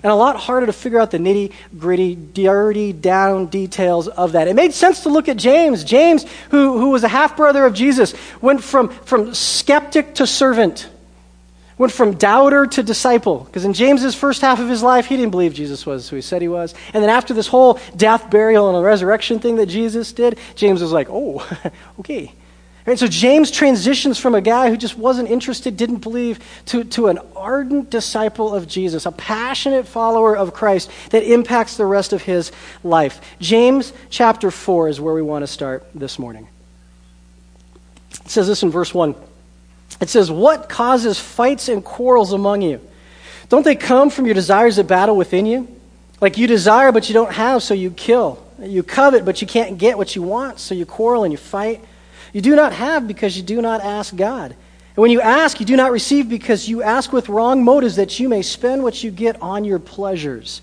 And 0.02 0.12
a 0.12 0.14
lot 0.14 0.36
harder 0.36 0.66
to 0.66 0.72
figure 0.72 1.00
out 1.00 1.10
the 1.10 1.18
nitty 1.18 1.52
gritty, 1.78 2.14
dirty 2.14 2.92
down 2.92 3.46
details 3.46 4.08
of 4.08 4.32
that. 4.32 4.46
It 4.46 4.54
made 4.54 4.74
sense 4.74 5.04
to 5.04 5.08
look 5.08 5.28
at 5.28 5.36
James. 5.36 5.84
James, 5.84 6.26
who, 6.50 6.78
who 6.78 6.90
was 6.90 7.02
a 7.02 7.08
half 7.08 7.36
brother 7.36 7.64
of 7.64 7.72
Jesus, 7.72 8.14
went 8.42 8.62
from, 8.62 8.90
from 8.90 9.32
skeptic 9.32 10.16
to 10.16 10.26
servant, 10.26 10.88
went 11.78 11.92
from 11.92 12.14
doubter 12.14 12.66
to 12.66 12.82
disciple. 12.82 13.40
Because 13.44 13.64
in 13.64 13.72
James's 13.72 14.14
first 14.14 14.42
half 14.42 14.60
of 14.60 14.68
his 14.68 14.82
life, 14.82 15.06
he 15.06 15.16
didn't 15.16 15.30
believe 15.30 15.54
Jesus 15.54 15.86
was 15.86 16.10
who 16.10 16.16
he 16.16 16.22
said 16.22 16.42
he 16.42 16.48
was. 16.48 16.74
And 16.92 17.02
then 17.02 17.10
after 17.10 17.32
this 17.32 17.46
whole 17.46 17.80
death, 17.96 18.30
burial, 18.30 18.74
and 18.74 18.84
resurrection 18.84 19.38
thing 19.38 19.56
that 19.56 19.66
Jesus 19.66 20.12
did, 20.12 20.38
James 20.56 20.82
was 20.82 20.92
like, 20.92 21.08
oh, 21.10 21.46
okay. 22.00 22.32
So 22.94 23.08
James 23.08 23.50
transitions 23.50 24.16
from 24.16 24.36
a 24.36 24.40
guy 24.40 24.70
who 24.70 24.76
just 24.76 24.96
wasn't 24.96 25.28
interested, 25.28 25.76
didn't 25.76 26.02
believe, 26.02 26.38
to, 26.66 26.84
to 26.84 27.08
an 27.08 27.18
ardent 27.34 27.90
disciple 27.90 28.54
of 28.54 28.68
Jesus, 28.68 29.06
a 29.06 29.12
passionate 29.12 29.88
follower 29.88 30.36
of 30.36 30.54
Christ 30.54 30.88
that 31.10 31.24
impacts 31.24 31.76
the 31.76 31.84
rest 31.84 32.12
of 32.12 32.22
his 32.22 32.52
life. 32.84 33.20
James 33.40 33.92
chapter 34.08 34.52
4 34.52 34.88
is 34.88 35.00
where 35.00 35.14
we 35.14 35.22
want 35.22 35.42
to 35.42 35.48
start 35.48 35.84
this 35.96 36.16
morning. 36.16 36.46
It 38.24 38.30
says 38.30 38.46
this 38.46 38.62
in 38.62 38.70
verse 38.70 38.94
1. 38.94 39.16
It 40.00 40.08
says, 40.08 40.30
What 40.30 40.68
causes 40.68 41.18
fights 41.18 41.68
and 41.68 41.84
quarrels 41.84 42.32
among 42.32 42.62
you? 42.62 42.80
Don't 43.48 43.64
they 43.64 43.76
come 43.76 44.10
from 44.10 44.26
your 44.26 44.34
desires 44.34 44.76
that 44.76 44.84
battle 44.84 45.16
within 45.16 45.44
you? 45.44 45.66
Like 46.20 46.38
you 46.38 46.46
desire, 46.46 46.92
but 46.92 47.08
you 47.08 47.14
don't 47.14 47.32
have, 47.32 47.64
so 47.64 47.74
you 47.74 47.90
kill. 47.90 48.44
You 48.60 48.84
covet, 48.84 49.24
but 49.24 49.40
you 49.40 49.48
can't 49.48 49.76
get 49.76 49.98
what 49.98 50.14
you 50.14 50.22
want, 50.22 50.60
so 50.60 50.74
you 50.74 50.86
quarrel 50.86 51.24
and 51.24 51.32
you 51.32 51.36
fight. 51.36 51.80
You 52.32 52.40
do 52.40 52.56
not 52.56 52.72
have 52.72 53.06
because 53.08 53.36
you 53.36 53.42
do 53.42 53.60
not 53.62 53.80
ask 53.82 54.14
God. 54.14 54.52
And 54.52 55.02
when 55.02 55.10
you 55.10 55.20
ask, 55.20 55.60
you 55.60 55.66
do 55.66 55.76
not 55.76 55.92
receive 55.92 56.28
because 56.28 56.68
you 56.68 56.82
ask 56.82 57.12
with 57.12 57.28
wrong 57.28 57.62
motives 57.62 57.96
that 57.96 58.18
you 58.18 58.28
may 58.28 58.42
spend 58.42 58.82
what 58.82 59.04
you 59.04 59.10
get 59.10 59.40
on 59.42 59.64
your 59.64 59.78
pleasures. 59.78 60.62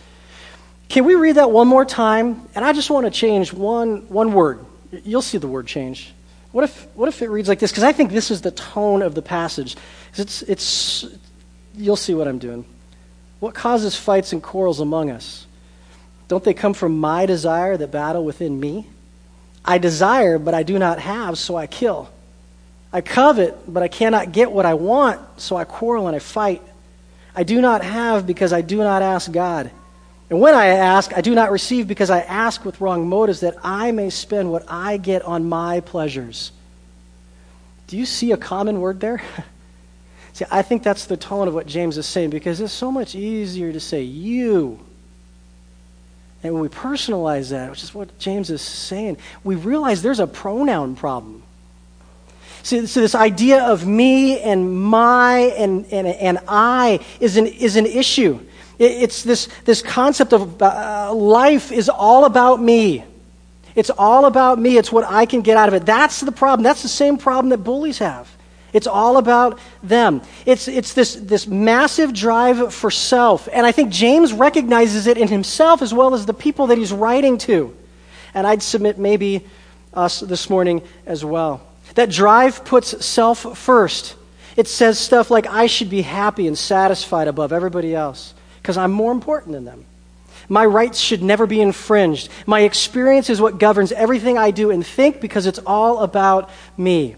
Can 0.89 1.05
we 1.05 1.15
read 1.15 1.35
that 1.35 1.51
one 1.51 1.67
more 1.67 1.85
time? 1.85 2.47
And 2.55 2.65
I 2.65 2.73
just 2.73 2.89
want 2.89 3.05
to 3.05 3.11
change 3.11 3.53
one, 3.53 4.07
one 4.09 4.33
word. 4.33 4.65
You'll 5.03 5.21
see 5.21 5.37
the 5.37 5.47
word 5.47 5.67
change. 5.67 6.13
What 6.51 6.63
if, 6.63 6.87
what 6.95 7.09
if 7.09 7.21
it 7.21 7.29
reads 7.29 7.47
like 7.47 7.59
this? 7.59 7.71
Because 7.71 7.83
I 7.83 7.93
think 7.93 8.11
this 8.11 8.29
is 8.29 8.41
the 8.41 8.51
tone 8.51 9.01
of 9.01 9.15
the 9.15 9.21
passage. 9.21 9.75
It's, 10.15 10.43
it's, 10.43 11.05
you'll 11.75 11.95
see 11.95 12.13
what 12.13 12.27
I'm 12.27 12.37
doing. 12.37 12.65
What 13.39 13.55
causes 13.55 13.95
fights 13.95 14.33
and 14.33 14.41
quarrels 14.41 14.79
among 14.79 15.09
us? 15.09 15.47
Don't 16.27 16.43
they 16.43 16.53
come 16.53 16.73
from 16.73 16.99
my 16.99 17.25
desire 17.25 17.75
that 17.75 17.91
battle 17.91 18.23
within 18.23 18.59
me? 18.59 18.87
I 19.65 19.77
desire, 19.77 20.37
but 20.37 20.53
I 20.53 20.63
do 20.63 20.77
not 20.77 20.99
have, 20.99 21.37
so 21.37 21.55
I 21.55 21.67
kill. 21.67 22.09
I 22.91 23.01
covet, 23.01 23.57
but 23.71 23.81
I 23.81 23.87
cannot 23.87 24.31
get 24.31 24.51
what 24.51 24.65
I 24.65 24.73
want, 24.73 25.19
so 25.39 25.55
I 25.55 25.63
quarrel 25.63 26.07
and 26.07 26.15
I 26.15 26.19
fight. 26.19 26.61
I 27.35 27.43
do 27.43 27.61
not 27.61 27.83
have 27.83 28.27
because 28.27 28.53
I 28.53 28.61
do 28.61 28.77
not 28.77 29.01
ask 29.01 29.31
God. 29.31 29.71
And 30.29 30.39
when 30.39 30.53
I 30.53 30.67
ask, 30.67 31.15
I 31.15 31.21
do 31.21 31.33
not 31.33 31.51
receive 31.51 31.87
because 31.87 32.09
I 32.09 32.21
ask 32.21 32.63
with 32.65 32.81
wrong 32.81 33.07
motives 33.07 33.39
that 33.41 33.55
I 33.63 33.91
may 33.91 34.09
spend 34.09 34.51
what 34.51 34.65
I 34.67 34.97
get 34.97 35.21
on 35.23 35.49
my 35.49 35.79
pleasures. 35.79 36.51
Do 37.87 37.97
you 37.97 38.05
see 38.05 38.31
a 38.31 38.37
common 38.37 38.79
word 38.79 38.99
there? 38.99 39.21
see, 40.33 40.45
I 40.51 40.61
think 40.61 40.83
that's 40.83 41.05
the 41.05 41.17
tone 41.17 41.47
of 41.47 41.53
what 41.53 41.67
James 41.67 41.97
is 41.97 42.05
saying 42.05 42.29
because 42.29 42.61
it's 42.61 42.73
so 42.73 42.91
much 42.91 43.15
easier 43.15 43.71
to 43.71 43.79
say 43.79 44.03
you 44.03 44.79
and 46.43 46.53
when 46.53 46.61
we 46.61 46.67
personalize 46.67 47.51
that, 47.51 47.69
which 47.69 47.83
is 47.83 47.95
what 47.95 48.19
James 48.19 48.49
is 48.49 48.61
saying, 48.61 49.17
we 49.45 49.55
realize 49.55 50.01
there's 50.01 50.19
a 50.19 50.27
pronoun 50.27 50.95
problem. 50.95 51.43
See, 52.63 52.85
so 52.85 52.99
this 52.99 53.15
idea 53.15 53.63
of 53.63 53.87
me 53.87 54.39
and 54.39 54.81
my 54.81 55.53
and, 55.57 55.85
and, 55.91 56.07
and 56.07 56.39
I 56.47 56.99
is 57.21 57.37
an, 57.37 57.47
is 57.47 57.77
an 57.77 57.85
issue. 57.85 58.39
it's 58.77 59.23
this, 59.23 59.47
this 59.63 59.81
concept 59.81 60.33
of 60.33 60.61
uh, 60.61 61.13
life 61.13 61.71
is 61.71 61.87
all 61.89 62.25
about 62.25 62.61
me. 62.61 63.05
It's 63.75 63.89
all 63.89 64.25
about 64.25 64.59
me. 64.59 64.77
It's 64.77 64.91
what 64.91 65.05
I 65.05 65.25
can 65.25 65.41
get 65.41 65.57
out 65.57 65.67
of 65.67 65.73
it. 65.73 65.85
That's 65.85 66.19
the 66.19 66.31
problem. 66.31 66.63
That's 66.63 66.83
the 66.83 66.89
same 66.89 67.17
problem 67.17 67.49
that 67.49 67.59
bullies 67.59 67.99
have. 67.99 68.32
It's 68.73 68.87
all 68.87 69.17
about 69.17 69.59
them. 69.83 70.21
It's, 70.45 70.67
it's 70.67 70.93
this, 70.93 71.13
this 71.15 71.45
massive 71.45 72.11
drive 72.11 72.73
for 72.73 72.89
self. 72.89 73.47
And 73.53 73.65
I 73.65 73.71
think 73.71 73.91
James 73.91 74.33
recognizes 74.33 75.05
it 75.05 75.17
in 75.17 75.27
himself 75.27 75.83
as 75.83 75.93
well 75.93 76.15
as 76.15 76.25
the 76.25 76.33
people 76.33 76.67
that 76.67 76.77
he's 76.79 76.91
writing 76.91 77.37
to. 77.39 77.75
And 78.33 78.47
I'd 78.47 78.63
submit 78.63 78.97
maybe 78.97 79.45
us 79.93 80.19
this 80.19 80.49
morning 80.49 80.81
as 81.05 81.23
well. 81.23 81.61
That 81.95 82.09
drive 82.09 82.65
puts 82.65 83.05
self 83.05 83.57
first. 83.57 84.15
It 84.57 84.67
says 84.67 84.99
stuff 84.99 85.29
like, 85.29 85.45
I 85.47 85.67
should 85.67 85.89
be 85.89 86.01
happy 86.01 86.47
and 86.47 86.57
satisfied 86.57 87.27
above 87.27 87.53
everybody 87.53 87.93
else 87.93 88.33
because 88.61 88.77
I'm 88.77 88.91
more 88.91 89.11
important 89.11 89.53
than 89.53 89.65
them. 89.65 89.85
My 90.49 90.65
rights 90.65 90.99
should 90.99 91.23
never 91.23 91.47
be 91.47 91.61
infringed. 91.61 92.29
My 92.45 92.61
experience 92.61 93.29
is 93.29 93.39
what 93.39 93.59
governs 93.59 93.91
everything 93.91 94.37
I 94.37 94.51
do 94.51 94.71
and 94.71 94.85
think 94.85 95.21
because 95.21 95.45
it's 95.45 95.59
all 95.65 95.99
about 95.99 96.49
me. 96.77 97.15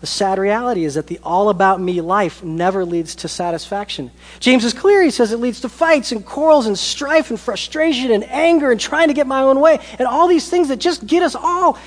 The 0.00 0.06
sad 0.06 0.38
reality 0.38 0.84
is 0.84 0.94
that 0.94 1.08
the 1.08 1.20
all 1.22 1.50
about 1.50 1.80
me 1.80 2.00
life 2.00 2.42
never 2.42 2.86
leads 2.86 3.14
to 3.16 3.28
satisfaction. 3.28 4.10
James 4.38 4.64
is 4.64 4.72
clear. 4.72 5.02
He 5.02 5.10
says 5.10 5.30
it 5.30 5.40
leads 5.40 5.60
to 5.60 5.68
fights 5.68 6.10
and 6.10 6.24
quarrels 6.24 6.66
and 6.66 6.78
strife 6.78 7.28
and 7.28 7.38
frustration 7.38 8.10
and 8.10 8.24
anger 8.24 8.70
and 8.70 8.80
trying 8.80 9.08
to 9.08 9.14
get 9.14 9.26
my 9.26 9.42
own 9.42 9.60
way 9.60 9.78
and 9.98 10.08
all 10.08 10.26
these 10.26 10.48
things 10.48 10.68
that 10.68 10.78
just 10.78 11.06
get 11.06 11.22
us 11.22 11.34
all 11.34 11.78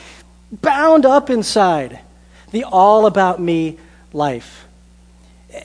bound 0.51 1.05
up 1.05 1.31
inside. 1.31 1.99
The 2.51 2.65
all 2.65 3.07
about 3.07 3.41
me 3.41 3.79
life. 4.13 4.67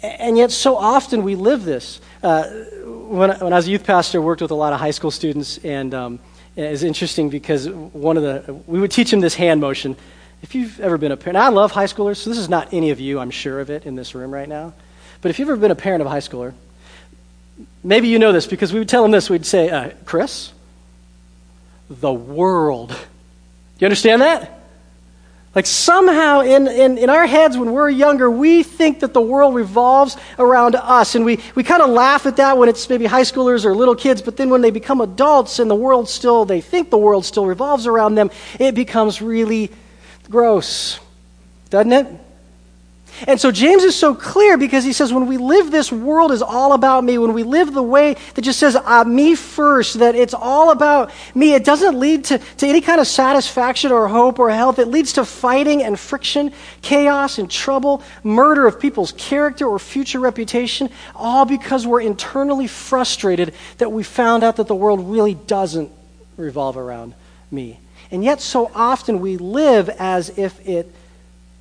And 0.03 0.37
yet, 0.39 0.51
so 0.51 0.77
often 0.77 1.23
we 1.25 1.35
live 1.35 1.65
this. 1.65 2.01
Uh, 2.23 2.45
when, 2.45 3.31
when 3.39 3.53
I 3.53 3.57
was 3.57 3.69
a 3.69 3.71
youth 3.71 3.85
pastor, 3.85 4.19
I 4.19 4.25
worked 4.25 4.43
with 4.43 4.51
a 4.51 4.55
lot 4.55 4.73
of 4.73 4.81
high 4.81 4.91
school 4.91 5.11
students, 5.11 5.59
and 5.59 5.95
um, 5.95 6.19
it's 6.57 6.83
interesting 6.83 7.31
because 7.31 7.69
one 7.69 8.17
of 8.17 8.23
the, 8.23 8.53
we 8.67 8.81
would 8.81 8.91
teach 8.91 9.11
them 9.11 9.21
this 9.21 9.35
hand 9.35 9.61
motion. 9.61 9.97
If 10.43 10.55
you've 10.55 10.79
ever 10.81 10.99
been 10.99 11.13
a 11.13 11.17
parent, 11.17 11.37
I 11.37 11.49
love 11.49 11.73
high 11.73 11.87
schoolers, 11.87 12.17
so 12.19 12.31
this 12.31 12.39
is 12.39 12.49
not 12.49 12.73
any 12.73 12.91
of 12.91 13.01
you, 13.01 13.19
I'm 13.19 13.31
sure 13.31 13.61
of 13.61 13.71
it, 13.71 13.87
in 13.87 13.97
this 13.97 14.15
room 14.15 14.33
right 14.33 14.49
now. 14.49 14.73
But 15.21 15.31
if 15.31 15.39
you've 15.39 15.49
ever 15.49 15.61
been 15.61 15.71
a 15.73 15.77
parent 15.77 16.01
of 16.01 16.07
a 16.07 16.11
high 16.11 16.21
schooler, 16.21 16.55
maybe 17.83 18.09
you 18.09 18.19
know 18.19 18.33
this 18.33 18.47
because 18.47 18.73
we 18.73 18.79
would 18.79 18.89
tell 18.89 19.03
them 19.03 19.11
this. 19.11 19.29
We'd 19.29 19.47
say, 19.47 19.69
uh, 19.69 19.91
Chris, 20.05 20.53
the 21.91 22.13
world. 22.13 22.91
Do 22.91 22.97
you 23.81 23.87
understand 23.87 24.23
that? 24.23 24.55
Like 25.55 25.67
somehow 25.67 26.43
in, 26.43 26.69
in, 26.69 26.99
in 26.99 27.11
our 27.11 27.27
heads 27.27 27.57
when 27.59 27.73
we're 27.73 27.89
younger, 27.89 28.31
we 28.31 28.63
think 28.63 29.01
that 29.01 29.13
the 29.13 29.21
world 29.21 29.57
revolves 29.57 30.17
around 30.39 30.77
us. 30.77 31.17
And 31.17 31.25
we, 31.25 31.41
we 31.57 31.65
kind 31.65 31.83
of 31.83 31.91
laugh 31.91 32.27
at 32.27 32.37
that 32.37 32.59
when 32.59 32.69
it's 32.69 32.89
maybe 32.89 33.07
high 33.07 33.23
schoolers 33.23 33.65
or 33.65 33.75
little 33.75 33.97
kids, 33.97 34.23
but 34.23 34.37
then 34.37 34.51
when 34.51 34.61
they 34.61 34.71
become 34.71 35.01
adults 35.01 35.59
and 35.59 35.69
the 35.69 35.75
world 35.75 36.09
still, 36.09 36.45
they 36.45 36.61
think 36.61 36.91
the 36.91 36.99
world 36.99 37.25
still 37.25 37.47
revolves 37.47 37.89
around 37.89 38.15
them, 38.15 38.31
it 38.61 38.77
becomes 38.77 39.21
really 39.21 39.73
gross, 40.31 41.01
doesn't 41.71 41.93
it? 41.93 42.07
And 43.27 43.41
so 43.41 43.51
James 43.51 43.83
is 43.83 43.97
so 43.97 44.15
clear 44.15 44.57
because 44.57 44.85
he 44.85 44.93
says, 44.93 45.13
when 45.13 45.27
we 45.27 45.39
live 45.39 45.71
this 45.71 45.91
world 45.91 46.31
is 46.31 46.43
all 46.43 46.73
about 46.73 47.03
me, 47.03 47.19
when 47.19 47.33
we 47.33 47.43
live 47.43 47.73
the 47.73 47.83
way 47.83 48.15
that 48.35 48.43
just 48.43 48.61
says 48.61 48.77
uh, 48.77 49.05
me 49.05 49.35
first, 49.35 49.99
that 49.99 50.15
it's 50.15 50.35
all 50.35 50.71
about 50.71 51.11
me, 51.35 51.55
it 51.55 51.65
doesn't 51.65 51.99
lead 51.99 52.27
to, 52.27 52.39
to 52.39 52.67
any 52.67 52.81
kind 52.81 53.01
of 53.01 53.07
satisfaction 53.07 53.91
or 53.91 54.07
hope 54.07 54.39
or 54.39 54.51
health. 54.51 54.79
It 54.79 54.87
leads 54.87 55.15
to 55.15 55.25
fighting 55.25 55.83
and 55.83 55.99
friction, 55.99 56.53
chaos 56.81 57.39
and 57.39 57.51
trouble, 57.51 58.03
murder 58.23 58.67
of 58.67 58.79
people's 58.79 59.13
character 59.13 59.67
or 59.67 59.81
future 59.81 60.21
reputation, 60.21 60.89
all 61.17 61.45
because 61.45 61.87
we're 61.87 62.03
internally 62.03 62.69
frustrated 62.69 63.53
that 63.79 63.91
we 63.91 64.05
found 64.05 64.45
out 64.45 64.57
that 64.57 64.69
the 64.69 64.77
world 64.77 65.11
really 65.11 65.35
doesn't 65.35 65.91
revolve 66.37 66.77
around 66.77 67.15
me. 67.51 67.81
And 68.11 68.25
yet, 68.25 68.41
so 68.41 68.71
often 68.75 69.21
we 69.21 69.37
live 69.37 69.89
as 69.89 70.37
if 70.39 70.67
it 70.67 70.93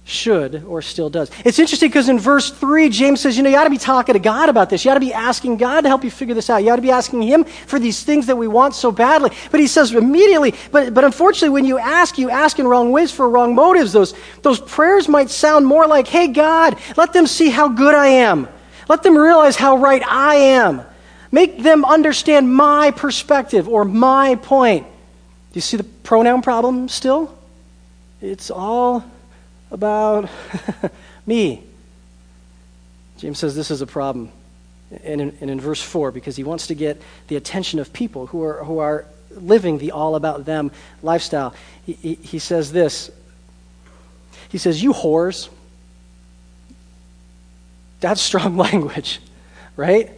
should 0.08 0.63
or 0.63 0.82
still 0.82 1.10
does. 1.10 1.30
It's 1.44 1.60
interesting 1.60 1.89
because 1.89 2.08
in 2.08 2.18
verse 2.18 2.50
3, 2.50 2.88
James 2.88 3.20
says, 3.20 3.36
you 3.36 3.44
know, 3.44 3.50
you 3.50 3.58
ought 3.58 3.66
to 3.66 3.70
be 3.70 3.77
talking 3.77 4.13
to 4.13 4.20
God 4.20 4.48
about 4.48 4.70
this. 4.70 4.86
You 4.86 4.92
ought 4.92 4.96
to 4.96 5.01
be 5.01 5.12
asking 5.12 5.58
God 5.58 5.82
to 5.82 5.89
help 5.89 6.06
you 6.06 6.10
figure 6.10 6.34
this 6.34 6.50
out. 6.50 6.63
You 6.63 6.72
ought 6.72 6.77
to 6.77 6.82
be 6.82 6.92
asking 6.92 7.24
Him 7.24 7.44
for 7.44 7.77
these 7.77 8.01
things 8.01 8.27
that 8.27 8.38
we 8.38 8.48
want 8.48 8.74
so 8.74 8.89
badly. 8.89 9.32
But 9.51 9.60
he 9.60 9.68
says 9.68 9.94
immediately, 9.94 10.54
but, 10.72 10.94
but 10.94 11.04
unfortunately, 11.04 11.50
when 11.50 11.66
you 11.66 11.77
ask, 11.77 12.18
you 12.18 12.30
ask 12.30 12.58
in 12.58 12.68
wrong 12.68 12.92
ways 12.94 13.12
for 13.12 13.30
wrong 13.30 13.54
motives. 13.54 13.92
Those, 13.92 14.13
those 14.44 14.62
prayers 14.62 15.10
might 15.10 15.30
sound 15.30 15.66
more 15.66 15.86
like, 15.86 16.08
hey, 16.08 16.27
God, 16.27 16.77
let 16.96 17.12
them 17.12 17.27
see 17.27 17.50
how 17.50 17.68
good 17.68 17.94
I 17.94 18.08
am. 18.08 18.48
Let 18.88 19.04
them 19.04 19.18
realize 19.18 19.58
how 19.58 19.75
right 19.75 20.01
I 20.06 20.36
am. 20.36 20.84
Make 21.34 21.62
them 21.62 21.84
understand 21.84 22.54
my 22.54 22.92
perspective 22.92 23.68
or 23.68 23.84
my 23.84 24.36
point 24.36 24.88
you 25.58 25.62
see 25.62 25.78
the 25.78 25.84
pronoun 25.84 26.42
problem 26.42 26.88
still? 26.88 27.36
It's 28.22 28.52
all 28.52 29.04
about 29.72 30.30
me. 31.26 31.64
James 33.18 33.40
says 33.40 33.56
this 33.56 33.72
is 33.72 33.82
a 33.82 33.88
problem. 33.88 34.32
And 35.04 35.20
in, 35.20 35.38
and 35.42 35.50
in, 35.50 35.60
verse 35.60 35.82
4, 35.82 36.12
because 36.12 36.36
he 36.36 36.44
wants 36.44 36.68
to 36.68 36.76
get 36.76 37.02
the 37.28 37.36
attention 37.36 37.80
of 37.80 37.92
people 37.92 38.28
who 38.28 38.44
are, 38.44 38.64
who 38.64 38.78
are 38.78 39.06
living 39.32 39.80
the 39.80 39.92
all 39.92 40.16
about 40.16 40.46
them 40.46 40.72
lifestyle, 41.02 41.54
he, 41.86 41.94
he, 41.94 42.14
he 42.16 42.40
says 42.40 42.72
this. 42.72 43.12
He 44.50 44.58
says, 44.58 44.82
You 44.82 44.94
whores. 44.94 45.50
That's 48.00 48.22
strong 48.22 48.58
language, 48.68 49.20
right? 49.76 50.12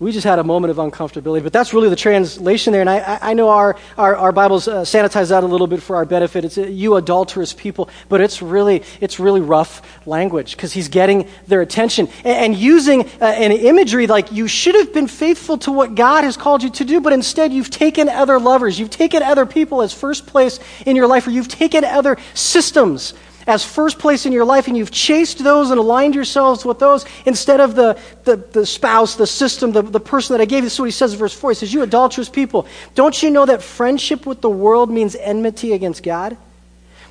We 0.00 0.12
just 0.12 0.24
had 0.24 0.38
a 0.38 0.44
moment 0.44 0.70
of 0.70 0.78
uncomfortability, 0.78 1.42
but 1.42 1.52
that's 1.52 1.74
really 1.74 1.90
the 1.90 1.96
translation 1.96 2.72
there. 2.72 2.80
And 2.80 2.88
I, 2.88 3.18
I 3.20 3.34
know 3.34 3.50
our, 3.50 3.76
our, 3.98 4.16
our 4.16 4.32
Bibles 4.32 4.66
uh, 4.66 4.80
sanitize 4.80 5.28
that 5.28 5.44
a 5.44 5.46
little 5.46 5.66
bit 5.66 5.82
for 5.82 5.94
our 5.94 6.06
benefit. 6.06 6.46
It's 6.46 6.56
uh, 6.56 6.62
you 6.62 6.96
adulterous 6.96 7.52
people, 7.52 7.90
but 8.08 8.22
it's 8.22 8.40
really, 8.40 8.82
it's 9.02 9.20
really 9.20 9.42
rough 9.42 9.82
language 10.06 10.56
because 10.56 10.72
he's 10.72 10.88
getting 10.88 11.28
their 11.46 11.60
attention 11.60 12.08
and, 12.24 12.54
and 12.54 12.56
using 12.56 13.02
uh, 13.20 13.26
an 13.26 13.52
imagery 13.52 14.06
like 14.06 14.32
you 14.32 14.48
should 14.48 14.74
have 14.74 14.94
been 14.94 15.06
faithful 15.06 15.58
to 15.58 15.70
what 15.70 15.94
God 15.94 16.24
has 16.24 16.34
called 16.34 16.62
you 16.62 16.70
to 16.70 16.84
do, 16.86 17.02
but 17.02 17.12
instead 17.12 17.52
you've 17.52 17.70
taken 17.70 18.08
other 18.08 18.40
lovers, 18.40 18.80
you've 18.80 18.88
taken 18.88 19.22
other 19.22 19.44
people 19.44 19.82
as 19.82 19.92
first 19.92 20.26
place 20.26 20.60
in 20.86 20.96
your 20.96 21.08
life, 21.08 21.26
or 21.26 21.30
you've 21.30 21.48
taken 21.48 21.84
other 21.84 22.16
systems 22.32 23.12
as 23.50 23.64
first 23.64 23.98
place 23.98 24.26
in 24.26 24.32
your 24.32 24.44
life 24.44 24.68
and 24.68 24.76
you've 24.76 24.92
chased 24.92 25.42
those 25.42 25.70
and 25.70 25.80
aligned 25.80 26.14
yourselves 26.14 26.64
with 26.64 26.78
those 26.78 27.04
instead 27.26 27.58
of 27.58 27.74
the, 27.74 27.98
the, 28.22 28.36
the 28.36 28.64
spouse, 28.64 29.16
the 29.16 29.26
system, 29.26 29.72
the, 29.72 29.82
the 29.82 29.98
person 29.98 30.34
that 30.34 30.40
I 30.40 30.44
gave 30.44 30.58
you. 30.58 30.66
This 30.66 30.74
is 30.74 30.78
what 30.78 30.84
he 30.86 30.92
says 30.92 31.12
in 31.12 31.18
verse 31.18 31.34
4. 31.34 31.50
He 31.50 31.54
says, 31.56 31.74
You 31.74 31.82
adulterous 31.82 32.28
people, 32.28 32.68
don't 32.94 33.20
you 33.20 33.28
know 33.30 33.44
that 33.44 33.60
friendship 33.60 34.24
with 34.24 34.40
the 34.40 34.48
world 34.48 34.88
means 34.88 35.16
enmity 35.16 35.72
against 35.72 36.04
God? 36.04 36.36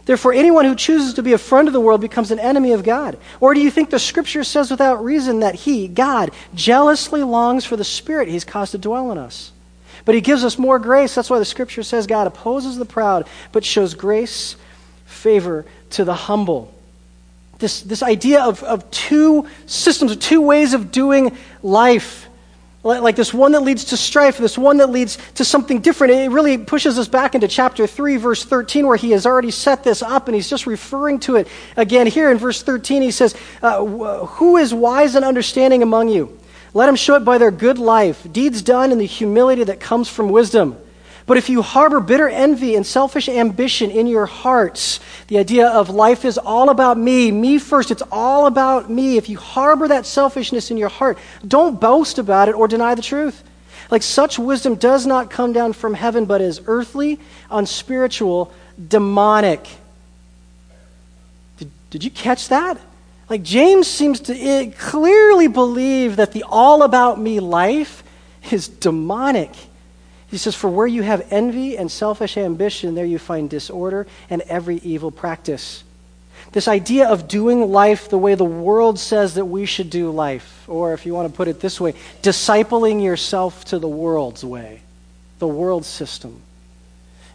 Therefore, 0.05 0.33
anyone 0.33 0.63
who 0.63 0.75
chooses 0.75 1.15
to 1.15 1.23
be 1.23 1.33
a 1.33 1.37
friend 1.37 1.67
of 1.67 1.73
the 1.73 1.81
world 1.81 1.99
becomes 1.99 2.31
an 2.31 2.39
enemy 2.39 2.71
of 2.71 2.83
God. 2.83 3.17
Or 3.41 3.53
do 3.53 3.59
you 3.59 3.69
think 3.69 3.89
the 3.89 3.99
scripture 3.99 4.45
says 4.45 4.71
without 4.71 5.03
reason 5.03 5.41
that 5.41 5.55
he, 5.55 5.87
God, 5.87 6.31
jealously 6.55 7.21
longs 7.21 7.65
for 7.65 7.75
the 7.75 7.83
spirit 7.83 8.29
he's 8.29 8.45
caused 8.45 8.71
to 8.71 8.77
dwell 8.77 9.11
in 9.11 9.17
us? 9.17 9.51
But 10.05 10.15
he 10.15 10.21
gives 10.21 10.43
us 10.43 10.57
more 10.57 10.79
grace. 10.79 11.13
That's 11.13 11.29
why 11.29 11.37
the 11.37 11.45
scripture 11.45 11.83
says 11.83 12.07
God 12.07 12.25
opposes 12.25 12.77
the 12.77 12.85
proud, 12.85 13.27
but 13.51 13.65
shows 13.65 13.93
grace, 13.93 14.55
favor 15.09 15.65
to 15.91 16.05
the 16.05 16.13
humble. 16.13 16.73
This, 17.57 17.81
this 17.81 18.01
idea 18.01 18.41
of, 18.41 18.63
of 18.63 18.89
two 18.89 19.47
systems, 19.65 20.13
of 20.13 20.19
two 20.19 20.41
ways 20.41 20.73
of 20.73 20.91
doing 20.91 21.35
life. 21.61 22.27
Like 22.81 23.17
this 23.17 23.33
one 23.33 23.51
that 23.51 23.59
leads 23.59 23.85
to 23.85 23.97
strife, 23.97 24.37
this 24.37 24.57
one 24.57 24.77
that 24.77 24.89
leads 24.89 25.17
to 25.35 25.43
something 25.43 25.81
different. 25.81 26.13
It 26.13 26.31
really 26.31 26.57
pushes 26.57 26.97
us 26.97 27.09
back 27.09 27.35
into 27.35 27.49
chapter 27.49 27.85
3, 27.85 28.15
verse 28.15 28.45
13, 28.45 28.87
where 28.87 28.95
he 28.95 29.11
has 29.11 29.25
already 29.25 29.51
set 29.51 29.83
this 29.83 30.01
up 30.01 30.29
and 30.29 30.35
he's 30.35 30.49
just 30.49 30.65
referring 30.65 31.19
to 31.21 31.35
it 31.35 31.49
again 31.75 32.07
here 32.07 32.31
in 32.31 32.37
verse 32.37 32.63
13. 32.63 33.01
He 33.01 33.11
says, 33.11 33.35
uh, 33.61 33.83
Who 33.83 34.55
is 34.55 34.73
wise 34.73 35.15
and 35.15 35.25
understanding 35.25 35.83
among 35.83 36.07
you? 36.07 36.39
Let 36.73 36.87
him 36.87 36.95
show 36.95 37.15
it 37.15 37.25
by 37.25 37.37
their 37.37 37.51
good 37.51 37.79
life, 37.79 38.25
deeds 38.31 38.61
done 38.61 38.93
in 38.93 38.97
the 38.97 39.05
humility 39.05 39.65
that 39.65 39.81
comes 39.81 40.07
from 40.07 40.29
wisdom. 40.29 40.77
But 41.29 41.37
if 41.37 41.47
you 41.47 41.61
harbor 41.61 41.99
bitter 41.99 42.27
envy 42.27 42.73
and 42.73 42.83
selfish 42.83 43.29
ambition 43.29 43.91
in 43.91 44.07
your 44.07 44.25
hearts, 44.25 44.99
the 45.27 45.37
idea 45.37 45.67
of 45.67 45.91
life 45.91 46.25
is 46.25 46.39
all 46.39 46.71
about 46.71 46.97
me, 46.97 47.31
me 47.31 47.59
first, 47.59 47.91
it's 47.91 48.01
all 48.11 48.47
about 48.47 48.89
me. 48.89 49.15
If 49.15 49.29
you 49.29 49.37
harbor 49.37 49.87
that 49.89 50.07
selfishness 50.07 50.71
in 50.71 50.77
your 50.77 50.89
heart, 50.89 51.19
don't 51.47 51.79
boast 51.79 52.17
about 52.17 52.49
it 52.49 52.55
or 52.55 52.67
deny 52.67 52.95
the 52.95 53.03
truth. 53.03 53.43
Like 53.91 54.01
such 54.01 54.39
wisdom 54.39 54.73
does 54.73 55.05
not 55.05 55.29
come 55.29 55.53
down 55.53 55.73
from 55.73 55.93
heaven, 55.93 56.25
but 56.25 56.41
is 56.41 56.61
earthly, 56.65 57.19
unspiritual, 57.51 58.51
demonic. 58.87 59.67
Did, 61.59 61.69
did 61.91 62.03
you 62.03 62.09
catch 62.09 62.47
that? 62.47 62.79
Like 63.29 63.43
James 63.43 63.87
seems 63.87 64.19
to 64.21 64.35
eh, 64.35 64.71
clearly 64.79 65.45
believe 65.47 66.15
that 66.15 66.31
the 66.31 66.43
all 66.49 66.81
about 66.81 67.19
me 67.19 67.39
life 67.39 68.01
is 68.51 68.67
demonic. 68.67 69.51
He 70.29 70.37
says, 70.37 70.55
For 70.55 70.69
where 70.69 70.87
you 70.87 71.01
have 71.01 71.27
envy 71.31 71.77
and 71.77 71.91
selfish 71.91 72.37
ambition, 72.37 72.95
there 72.95 73.05
you 73.05 73.19
find 73.19 73.49
disorder 73.49 74.05
and 74.29 74.41
every 74.43 74.77
evil 74.77 75.11
practice. 75.11 75.83
This 76.51 76.67
idea 76.67 77.07
of 77.07 77.27
doing 77.27 77.71
life 77.71 78.09
the 78.09 78.17
way 78.17 78.35
the 78.35 78.43
world 78.43 78.99
says 78.99 79.35
that 79.35 79.45
we 79.45 79.65
should 79.65 79.89
do 79.89 80.09
life, 80.09 80.65
or 80.67 80.93
if 80.93 81.05
you 81.05 81.13
want 81.13 81.29
to 81.29 81.35
put 81.35 81.47
it 81.47 81.59
this 81.59 81.79
way, 81.79 81.93
discipling 82.21 83.03
yourself 83.03 83.65
to 83.65 83.79
the 83.79 83.89
world's 83.89 84.43
way, 84.43 84.81
the 85.39 85.47
world 85.47 85.85
system. 85.85 86.41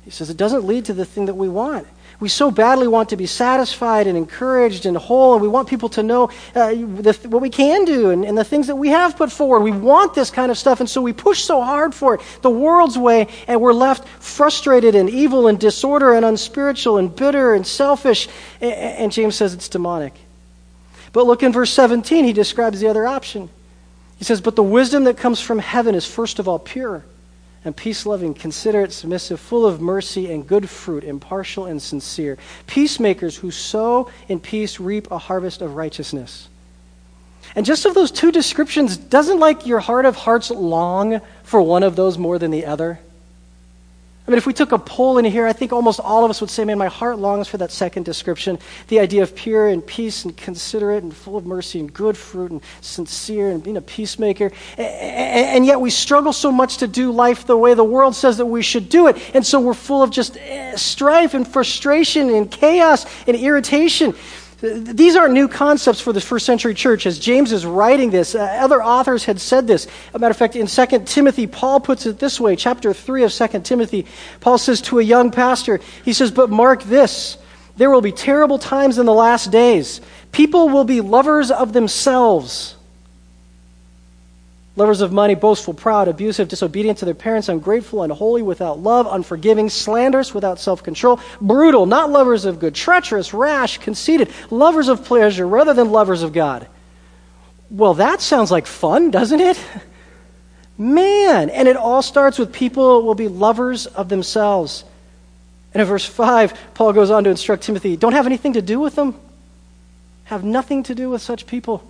He 0.05 0.11
says 0.11 0.31
it 0.31 0.37
doesn't 0.37 0.65
lead 0.65 0.85
to 0.87 0.93
the 0.93 1.05
thing 1.05 1.27
that 1.27 1.35
we 1.35 1.49
want. 1.49 1.87
We 2.21 2.29
so 2.29 2.51
badly 2.51 2.87
want 2.87 3.09
to 3.09 3.17
be 3.17 3.27
satisfied 3.27 4.07
and 4.07 4.17
encouraged 4.17 4.87
and 4.87 4.97
whole, 4.97 5.33
and 5.33 5.43
we 5.43 5.49
want 5.49 5.69
people 5.69 5.89
to 5.91 6.03
know 6.03 6.31
uh, 6.55 6.71
the, 6.71 7.19
what 7.29 7.43
we 7.43 7.51
can 7.51 7.85
do 7.85 8.11
and, 8.11 8.25
and 8.25 8.39
the 8.39 8.45
things 8.45 8.69
that 8.69 8.77
we 8.77 8.89
have 8.89 9.17
put 9.17 9.33
forward. 9.33 9.61
We 9.61 9.73
want 9.73 10.15
this 10.15 10.31
kind 10.31 10.51
of 10.51 10.59
stuff, 10.59 10.81
and 10.81 10.89
so 10.89 11.03
we 11.03 11.13
push 11.13 11.43
so 11.43 11.61
hard 11.61 11.93
for 11.93 12.15
it, 12.15 12.21
the 12.43 12.51
world's 12.51 12.97
way, 12.97 13.29
and 13.49 13.61
we're 13.61 13.73
left 13.73 14.07
frustrated 14.23 14.95
and 14.95 15.11
evil 15.11 15.49
and 15.49 15.59
disorder 15.59 16.13
and 16.13 16.25
unspiritual 16.25 16.99
and 16.99 17.15
bitter 17.15 17.55
and 17.55 17.67
selfish. 17.67 18.29
And, 18.61 18.73
and 18.73 19.13
James 19.13 19.35
says 19.35 19.53
it's 19.53 19.69
demonic. 19.69 20.15
But 21.13 21.27
look 21.27 21.43
in 21.43 21.53
verse 21.53 21.73
17, 21.73 22.25
he 22.25 22.33
describes 22.33 22.81
the 22.81 22.89
other 22.89 23.07
option. 23.07 23.51
He 24.19 24.25
says, 24.25 24.41
But 24.41 24.57
the 24.57 24.63
wisdom 24.63 25.05
that 25.05 25.17
comes 25.17 25.41
from 25.41 25.59
heaven 25.59 25.95
is 25.95 26.07
first 26.07 26.39
of 26.39 26.49
all 26.49 26.59
pure 26.59 27.05
and 27.65 27.75
peace 27.75 28.05
loving, 28.05 28.35
considerate, 28.35 28.93
submissive, 28.93 29.41
full 29.41 29.65
of 29.65 29.81
mercy 29.81 30.31
and 30.31 30.47
good 30.47 30.69
fruit, 30.69 31.03
impartial 31.03 31.65
and 31.65 31.81
sincere. 31.81 32.37
Peacemakers 32.67 33.37
who 33.37 33.51
sow 33.51 34.11
in 34.29 34.39
peace 34.39 34.79
reap 34.79 35.11
a 35.11 35.19
harvest 35.19 35.63
of 35.63 35.75
righteousness. 35.75 36.49
And 37.55 37.65
just 37.65 37.87
of 37.87 37.95
those 37.95 38.11
two 38.11 38.33
descriptions, 38.33 38.97
doesn't 38.97 39.39
like 39.39 39.67
your 39.67 39.81
heart 39.81 40.07
of 40.07 40.17
hearts 40.17 40.51
long 40.51 41.21
for 41.43 41.63
one 41.63 41.83
of 41.83 41.97
those 41.97 42.19
more 42.19 42.39
than 42.39 42.51
the 42.51 42.67
other? 42.67 43.01
I 44.27 44.31
mean, 44.31 44.39
if 44.39 44.47
we 44.47 44.55
took 44.55 44.73
a 44.73 44.79
poll 44.79 45.19
in 45.19 45.27
here, 45.27 45.47
I 45.47 45.53
think 45.53 45.71
almost 45.71 46.01
all 46.01 46.25
of 46.25 46.31
us 46.31 46.41
would 46.41 46.49
say, 46.49 46.65
man, 46.65 46.79
my 46.79 46.87
heart 46.87 47.19
longs 47.19 47.47
for 47.47 47.59
that 47.59 47.71
second 47.71 48.05
description. 48.05 48.59
The 48.89 48.99
idea 49.01 49.23
of 49.23 49.35
pure 49.35 49.69
and 49.69 49.87
peace 49.87 50.25
and 50.25 50.35
considerate 50.35 51.03
and 51.03 51.15
full 51.15 51.37
of 51.37 51.45
mercy 51.45 51.79
and 51.79 51.93
good 51.93 52.17
fruit 52.17 52.51
and 52.51 52.63
sincere 52.81 53.51
and 53.51 53.63
being 53.63 53.77
a 53.77 53.83
peacemaker. 53.83 54.51
And 54.79 55.67
yet 55.67 55.79
we 55.79 55.91
struggle 55.91 56.33
so 56.33 56.51
much 56.51 56.79
to 56.79 56.87
do 56.87 57.13
life 57.13 57.45
the 57.45 57.57
way 57.57 57.75
the 57.75 57.85
world 57.85 58.15
says 58.15 58.39
that 58.39 58.47
we 58.47 58.63
should 58.63 58.89
do 58.89 59.09
it. 59.09 59.19
And 59.35 59.45
so 59.45 59.61
we're 59.61 59.75
full 59.75 60.03
of 60.03 60.11
just 60.11 60.39
eh, 60.39 60.75
strife 60.75 61.35
and 61.35 61.47
frustration 61.47 62.31
and 62.31 62.51
chaos 62.51 63.05
and 63.27 63.37
irritation. 63.37 64.15
These 64.65 65.15
aren't 65.15 65.35
new 65.35 65.47
concepts 65.47 66.01
for 66.01 66.15
the 66.15 66.23
first 66.23 66.47
century 66.47 66.73
church. 66.73 67.05
As 67.05 67.19
James 67.19 67.53
is 67.53 67.67
writing 67.67 68.11
this, 68.11 68.35
uh, 68.35 68.41
other 68.61 68.83
authors 68.83 69.25
had 69.25 69.39
said 69.39 69.67
this. 69.67 69.87
A 70.15 70.19
matter 70.19 70.31
of 70.31 70.39
fact, 70.39 70.57
in 70.57 70.67
2 70.67 71.05
Timothy, 71.05 71.47
Paul 71.47 71.81
puts 71.81 72.07
it 72.07 72.19
this 72.19 72.41
way 72.41 72.57
chapter 72.57 72.95
3 72.95 73.25
of 73.25 73.33
2 73.33 73.61
Timothy. 73.61 74.07
Paul 74.41 74.57
says 74.57 74.81
to 74.83 75.01
a 75.01 75.03
young 75.03 75.31
pastor, 75.31 75.81
he 76.03 76.15
says, 76.15 76.31
But 76.31 76.49
mark 76.49 76.83
this, 76.85 77.37
there 77.77 77.91
will 77.91 78.01
be 78.01 78.13
terrible 78.13 78.59
times 78.59 78.99
in 78.99 79.05
the 79.05 79.13
last 79.13 79.51
days. 79.51 80.01
People 80.33 80.71
will 80.71 80.85
be 80.85 81.03
lovers 81.03 81.51
of 81.51 81.75
themselves 81.75 82.77
Lovers 84.77 85.03
of 85.03 85.13
money, 85.13 85.37
boastful, 85.37 85.73
proud, 85.73 86.09
abusive, 86.09 86.49
disobedient 86.49 86.99
to 86.99 87.05
their 87.05 87.15
parents, 87.15 87.49
ungrateful, 87.49 88.03
unholy, 88.03 88.43
without 88.43 88.81
love, 88.81 89.07
unforgiving, 89.09 89.71
slanderous, 89.71 90.35
without 90.35 90.59
self 90.59 90.83
control, 90.83 91.21
brutal, 91.41 91.87
not 91.87 92.11
lovers 92.11 92.45
of 92.45 92.59
good, 92.59 92.75
treacherous, 92.75 93.33
rash, 93.33 93.79
conceited, 93.79 94.31
lovers 94.51 94.89
of 94.89 95.05
pleasure 95.05 95.47
rather 95.47 95.75
than 95.75 95.93
lovers 95.93 96.25
of 96.25 96.33
God. 96.33 96.67
Well, 97.71 97.95
that 97.95 98.21
sounds 98.21 98.51
like 98.51 98.67
fun, 98.67 99.13
doesn't 99.13 99.41
it? 99.41 99.63
Man, 100.79 101.51
and 101.51 101.69
it 101.69 101.77
all 101.77 102.03
starts 102.03 102.37
with 102.37 102.53
people 102.53 103.03
will 103.03 103.15
be 103.15 103.29
lovers 103.29 103.87
of 103.87 104.09
themselves. 104.09 104.85
And 105.73 105.81
in 105.81 105.87
verse 105.87 106.05
5, 106.05 106.75
Paul 106.75 106.93
goes 106.93 107.13
on 107.13 107.25
to 107.25 107.31
instruct 107.31 107.63
Timothy 107.63 107.97
don't 107.97 108.13
have 108.13 108.27
anything 108.27 108.55
to 108.55 108.63
do 108.63 108.81
with 108.81 108.97
them, 108.97 109.15
have 110.25 110.43
nothing 110.43 110.83
to 110.85 110.97
do 110.97 111.11
with 111.11 111.23
such 111.23 111.47
people. 111.47 111.89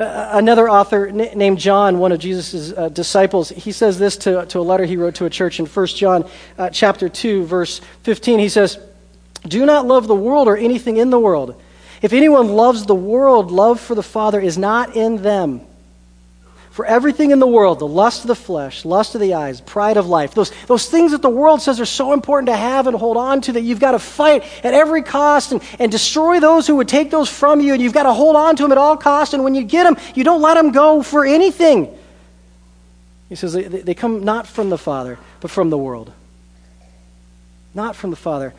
Uh, 0.00 0.30
another 0.32 0.66
author 0.66 1.08
n- 1.08 1.36
named 1.36 1.58
John, 1.58 1.98
one 1.98 2.10
of 2.10 2.18
Jesus' 2.18 2.72
uh, 2.72 2.88
disciples, 2.88 3.50
he 3.50 3.70
says 3.70 3.98
this 3.98 4.16
to, 4.18 4.46
to 4.46 4.58
a 4.58 4.62
letter 4.62 4.86
he 4.86 4.96
wrote 4.96 5.16
to 5.16 5.26
a 5.26 5.30
church 5.30 5.60
in 5.60 5.66
1 5.66 5.86
John 5.88 6.26
uh, 6.56 6.70
chapter 6.70 7.10
2, 7.10 7.44
verse 7.44 7.82
15. 8.04 8.38
He 8.38 8.48
says, 8.48 8.78
Do 9.46 9.66
not 9.66 9.86
love 9.86 10.06
the 10.06 10.14
world 10.14 10.48
or 10.48 10.56
anything 10.56 10.96
in 10.96 11.10
the 11.10 11.20
world. 11.20 11.60
If 12.00 12.14
anyone 12.14 12.48
loves 12.48 12.86
the 12.86 12.94
world, 12.94 13.50
love 13.50 13.78
for 13.78 13.94
the 13.94 14.02
Father 14.02 14.40
is 14.40 14.56
not 14.56 14.96
in 14.96 15.20
them. 15.20 15.60
For 16.80 16.86
everything 16.86 17.30
in 17.30 17.40
the 17.40 17.46
world, 17.46 17.78
the 17.78 17.86
lust 17.86 18.22
of 18.22 18.28
the 18.28 18.34
flesh, 18.34 18.86
lust 18.86 19.14
of 19.14 19.20
the 19.20 19.34
eyes, 19.34 19.60
pride 19.60 19.98
of 19.98 20.06
life, 20.06 20.32
those, 20.32 20.50
those 20.66 20.88
things 20.88 21.12
that 21.12 21.20
the 21.20 21.28
world 21.28 21.60
says 21.60 21.78
are 21.78 21.84
so 21.84 22.14
important 22.14 22.46
to 22.46 22.56
have 22.56 22.86
and 22.86 22.96
hold 22.96 23.18
on 23.18 23.42
to 23.42 23.52
that 23.52 23.60
you've 23.60 23.80
got 23.80 23.92
to 23.92 23.98
fight 23.98 24.44
at 24.64 24.72
every 24.72 25.02
cost 25.02 25.52
and, 25.52 25.62
and 25.78 25.92
destroy 25.92 26.40
those 26.40 26.66
who 26.66 26.76
would 26.76 26.88
take 26.88 27.10
those 27.10 27.28
from 27.28 27.60
you, 27.60 27.74
and 27.74 27.82
you've 27.82 27.92
got 27.92 28.04
to 28.04 28.14
hold 28.14 28.34
on 28.34 28.56
to 28.56 28.62
them 28.62 28.72
at 28.72 28.78
all 28.78 28.96
costs, 28.96 29.34
and 29.34 29.44
when 29.44 29.54
you 29.54 29.62
get 29.62 29.84
them, 29.84 29.98
you 30.14 30.24
don't 30.24 30.40
let 30.40 30.54
them 30.54 30.72
go 30.72 31.02
for 31.02 31.26
anything. 31.26 31.94
He 33.28 33.34
says 33.34 33.52
they, 33.52 33.64
they 33.64 33.94
come 33.94 34.24
not 34.24 34.46
from 34.46 34.70
the 34.70 34.78
Father, 34.78 35.18
but 35.42 35.50
from 35.50 35.68
the 35.68 35.76
world. 35.76 36.10
Not 37.74 37.94
from 37.94 38.08
the 38.08 38.16
Father, 38.16 38.54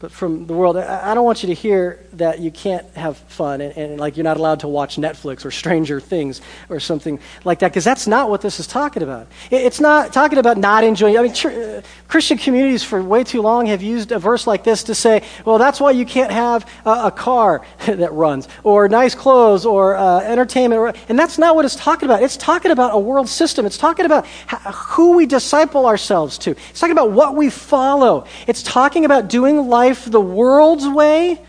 but 0.00 0.10
from 0.10 0.46
the 0.46 0.54
world. 0.54 0.78
I 0.78 1.12
don't 1.14 1.26
want 1.26 1.42
you 1.42 1.48
to 1.48 1.54
hear 1.54 2.00
that 2.14 2.40
you 2.40 2.50
can't 2.50 2.86
have 2.94 3.18
fun 3.18 3.60
and, 3.60 3.76
and 3.76 4.00
like 4.00 4.16
you're 4.16 4.24
not 4.24 4.38
allowed 4.38 4.60
to 4.60 4.68
watch 4.68 4.96
Netflix 4.96 5.44
or 5.44 5.50
Stranger 5.50 6.00
Things 6.00 6.40
or 6.70 6.80
something 6.80 7.20
like 7.44 7.58
that, 7.58 7.68
because 7.68 7.84
that's 7.84 8.06
not 8.06 8.30
what 8.30 8.40
this 8.40 8.58
is 8.58 8.66
talking 8.66 9.02
about. 9.02 9.26
It's 9.50 9.78
not 9.78 10.14
talking 10.14 10.38
about 10.38 10.56
not 10.56 10.84
enjoying. 10.84 11.18
I 11.18 11.22
mean, 11.22 11.34
tr- 11.34 11.50
uh, 11.50 11.82
Christian 12.08 12.38
communities 12.38 12.82
for 12.82 13.02
way 13.02 13.24
too 13.24 13.42
long 13.42 13.66
have 13.66 13.82
used 13.82 14.10
a 14.10 14.18
verse 14.18 14.46
like 14.46 14.64
this 14.64 14.84
to 14.84 14.94
say, 14.94 15.22
well, 15.44 15.58
that's 15.58 15.80
why 15.80 15.90
you 15.90 16.06
can't 16.06 16.32
have 16.32 16.66
a, 16.86 16.90
a 17.04 17.10
car 17.10 17.62
that 17.86 18.12
runs 18.14 18.48
or 18.64 18.88
nice 18.88 19.14
clothes 19.14 19.66
or 19.66 19.96
uh, 19.96 20.20
entertainment. 20.20 20.96
And 21.10 21.18
that's 21.18 21.36
not 21.36 21.54
what 21.54 21.66
it's 21.66 21.76
talking 21.76 22.06
about. 22.06 22.22
It's 22.22 22.38
talking 22.38 22.70
about 22.70 22.94
a 22.94 22.98
world 22.98 23.28
system. 23.28 23.66
It's 23.66 23.76
talking 23.76 24.06
about 24.06 24.26
who 24.26 25.14
we 25.16 25.26
disciple 25.26 25.84
ourselves 25.84 26.38
to. 26.38 26.52
It's 26.52 26.80
talking 26.80 26.92
about 26.92 27.10
what 27.10 27.36
we 27.36 27.50
follow. 27.50 28.24
It's 28.46 28.62
talking 28.62 29.04
about 29.04 29.28
doing 29.28 29.68
life 29.68 29.89
life 29.90 30.04
the 30.04 30.20
world's 30.20 30.86
way 30.86 31.40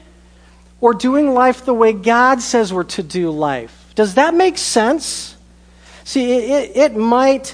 or 0.80 0.94
doing 0.94 1.34
life 1.34 1.64
the 1.64 1.74
way 1.74 1.94
God 1.94 2.42
says 2.42 2.74
we're 2.74 2.84
to 2.84 3.04
do 3.04 3.30
life. 3.30 3.92
Does 3.94 4.16
that 4.16 4.34
make 4.34 4.58
sense? 4.58 5.38
See, 6.04 6.32
it, 6.32 6.76
it 6.76 6.96
might 6.96 7.54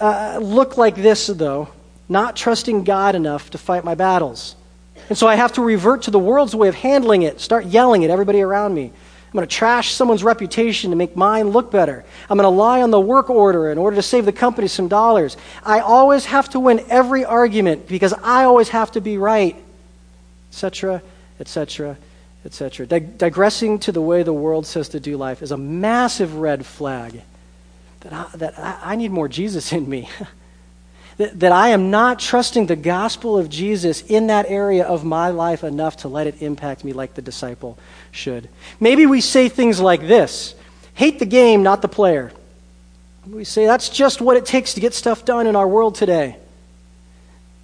uh, 0.00 0.40
look 0.42 0.76
like 0.76 0.96
this, 0.96 1.28
though 1.28 1.68
not 2.08 2.36
trusting 2.36 2.84
God 2.84 3.14
enough 3.14 3.50
to 3.50 3.58
fight 3.58 3.84
my 3.84 3.94
battles. 3.94 4.56
And 5.08 5.16
so 5.16 5.26
I 5.26 5.36
have 5.36 5.52
to 5.54 5.62
revert 5.62 6.02
to 6.02 6.10
the 6.10 6.18
world's 6.18 6.54
way 6.54 6.68
of 6.68 6.74
handling 6.74 7.22
it, 7.22 7.40
start 7.40 7.66
yelling 7.66 8.04
at 8.04 8.10
everybody 8.10 8.42
around 8.42 8.74
me. 8.74 8.84
I'm 8.84 9.38
going 9.38 9.48
to 9.48 9.54
trash 9.54 9.92
someone's 9.92 10.22
reputation 10.22 10.90
to 10.90 10.96
make 10.96 11.16
mine 11.16 11.48
look 11.48 11.70
better. 11.70 12.04
I'm 12.28 12.36
going 12.36 12.44
to 12.44 12.56
lie 12.56 12.82
on 12.82 12.90
the 12.90 13.00
work 13.00 13.30
order 13.30 13.70
in 13.70 13.78
order 13.78 13.96
to 13.96 14.02
save 14.02 14.26
the 14.26 14.32
company 14.32 14.68
some 14.68 14.86
dollars. 14.86 15.36
I 15.64 15.80
always 15.80 16.26
have 16.26 16.50
to 16.50 16.60
win 16.60 16.84
every 16.88 17.24
argument 17.24 17.88
because 17.88 18.12
I 18.12 18.44
always 18.44 18.68
have 18.68 18.92
to 18.92 19.00
be 19.00 19.18
right 19.18 19.56
etc., 20.54 21.02
etc., 21.40 21.96
etc. 22.44 22.86
Digressing 22.86 23.80
to 23.80 23.90
the 23.90 24.00
way 24.00 24.22
the 24.22 24.32
world 24.32 24.66
says 24.66 24.90
to 24.90 25.00
do 25.00 25.16
life 25.16 25.42
is 25.42 25.50
a 25.50 25.56
massive 25.56 26.36
red 26.36 26.64
flag 26.64 27.22
that 28.00 28.12
I, 28.12 28.36
that 28.36 28.54
I, 28.84 28.94
need 28.94 29.10
more 29.10 29.26
Jesus 29.26 29.72
in 29.72 29.88
me. 29.88 30.08
that, 31.16 31.40
that 31.40 31.50
I 31.50 31.70
am 31.70 31.90
not 31.90 32.20
trusting 32.20 32.66
the 32.66 32.76
gospel 32.76 33.36
of 33.36 33.48
Jesus 33.48 34.02
in 34.02 34.28
that 34.28 34.46
area 34.48 34.84
of 34.84 35.04
my 35.04 35.30
life 35.30 35.64
enough 35.64 35.96
to 35.98 36.08
let 36.08 36.28
it 36.28 36.40
impact 36.40 36.84
me 36.84 36.92
like 36.92 37.14
the 37.14 37.22
disciple 37.22 37.76
should. 38.12 38.48
Maybe 38.78 39.06
we 39.06 39.20
say 39.20 39.48
things 39.48 39.80
like 39.80 40.02
this 40.02 40.54
hate 40.94 41.18
the 41.18 41.26
game, 41.26 41.64
not 41.64 41.82
the 41.82 41.88
player. 41.88 42.30
We 43.26 43.42
say 43.42 43.66
that's 43.66 43.88
just 43.88 44.20
what 44.20 44.36
it 44.36 44.46
takes 44.46 44.74
to 44.74 44.80
get 44.80 44.94
stuff 44.94 45.24
done 45.24 45.48
in 45.48 45.56
our 45.56 45.66
world 45.66 45.96
today. 45.96 46.36